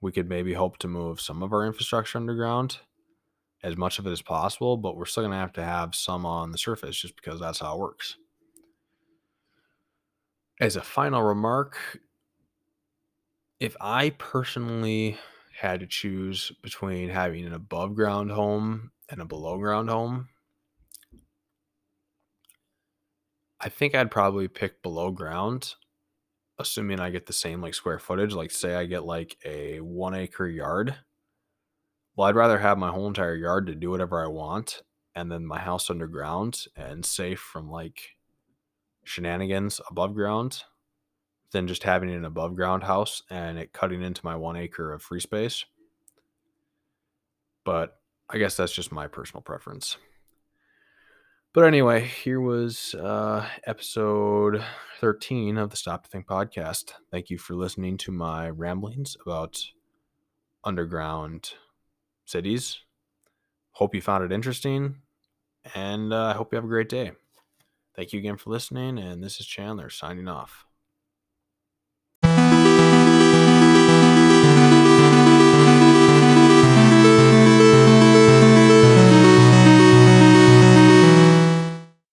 we 0.00 0.12
could 0.12 0.28
maybe 0.28 0.54
hope 0.54 0.78
to 0.78 0.88
move 0.88 1.20
some 1.20 1.42
of 1.42 1.52
our 1.52 1.66
infrastructure 1.66 2.16
underground, 2.16 2.78
as 3.62 3.76
much 3.76 3.98
of 3.98 4.06
it 4.06 4.12
as 4.12 4.22
possible, 4.22 4.78
but 4.78 4.96
we're 4.96 5.04
still 5.04 5.24
going 5.24 5.32
to 5.32 5.36
have 5.36 5.52
to 5.52 5.64
have 5.64 5.94
some 5.94 6.24
on 6.24 6.52
the 6.52 6.58
surface 6.58 6.96
just 6.96 7.16
because 7.16 7.38
that's 7.38 7.58
how 7.58 7.74
it 7.74 7.80
works. 7.80 8.16
As 10.60 10.76
a 10.76 10.82
final 10.82 11.22
remark, 11.22 11.76
if 13.62 13.76
I 13.80 14.10
personally 14.18 15.16
had 15.56 15.78
to 15.78 15.86
choose 15.86 16.50
between 16.64 17.10
having 17.10 17.46
an 17.46 17.52
above 17.52 17.94
ground 17.94 18.32
home 18.32 18.90
and 19.08 19.20
a 19.20 19.24
below 19.24 19.56
ground 19.56 19.88
home, 19.88 20.28
I 23.60 23.68
think 23.68 23.94
I'd 23.94 24.10
probably 24.10 24.48
pick 24.48 24.82
below 24.82 25.12
ground, 25.12 25.76
assuming 26.58 26.98
I 26.98 27.10
get 27.10 27.26
the 27.26 27.32
same 27.32 27.62
like 27.62 27.74
square 27.74 28.00
footage. 28.00 28.34
Like, 28.34 28.50
say 28.50 28.74
I 28.74 28.84
get 28.84 29.04
like 29.04 29.38
a 29.44 29.78
one 29.78 30.16
acre 30.16 30.48
yard. 30.48 30.96
Well, 32.16 32.26
I'd 32.26 32.34
rather 32.34 32.58
have 32.58 32.78
my 32.78 32.90
whole 32.90 33.06
entire 33.06 33.36
yard 33.36 33.68
to 33.68 33.76
do 33.76 33.90
whatever 33.90 34.24
I 34.24 34.26
want 34.26 34.82
and 35.14 35.30
then 35.30 35.46
my 35.46 35.60
house 35.60 35.88
underground 35.88 36.64
and 36.74 37.06
safe 37.06 37.38
from 37.38 37.70
like 37.70 38.16
shenanigans 39.04 39.80
above 39.88 40.14
ground 40.14 40.64
than 41.52 41.68
just 41.68 41.82
having 41.82 42.10
an 42.10 42.24
above 42.24 42.56
ground 42.56 42.82
house 42.82 43.22
and 43.30 43.58
it 43.58 43.72
cutting 43.72 44.02
into 44.02 44.24
my 44.24 44.34
one 44.34 44.56
acre 44.56 44.92
of 44.92 45.02
free 45.02 45.20
space. 45.20 45.64
But 47.64 47.98
I 48.28 48.38
guess 48.38 48.56
that's 48.56 48.72
just 48.72 48.90
my 48.90 49.06
personal 49.06 49.42
preference. 49.42 49.96
But 51.54 51.64
anyway, 51.64 52.06
here 52.06 52.40
was 52.40 52.94
uh, 52.94 53.46
episode 53.66 54.64
13 55.00 55.58
of 55.58 55.68
the 55.68 55.76
Stop 55.76 56.04
to 56.04 56.10
Think 56.10 56.26
podcast. 56.26 56.92
Thank 57.10 57.28
you 57.28 57.36
for 57.36 57.54
listening 57.54 57.98
to 57.98 58.10
my 58.10 58.48
ramblings 58.48 59.18
about 59.24 59.62
underground 60.64 61.52
cities. 62.24 62.78
Hope 63.72 63.94
you 63.94 64.00
found 64.00 64.24
it 64.24 64.32
interesting, 64.32 64.96
and 65.74 66.12
uh, 66.12 66.26
I 66.28 66.32
hope 66.32 66.52
you 66.52 66.56
have 66.56 66.64
a 66.64 66.68
great 66.68 66.88
day. 66.88 67.12
Thank 67.94 68.14
you 68.14 68.18
again 68.18 68.38
for 68.38 68.48
listening, 68.48 68.98
and 68.98 69.22
this 69.22 69.38
is 69.38 69.46
Chandler 69.46 69.90
signing 69.90 70.28
off. 70.28 70.64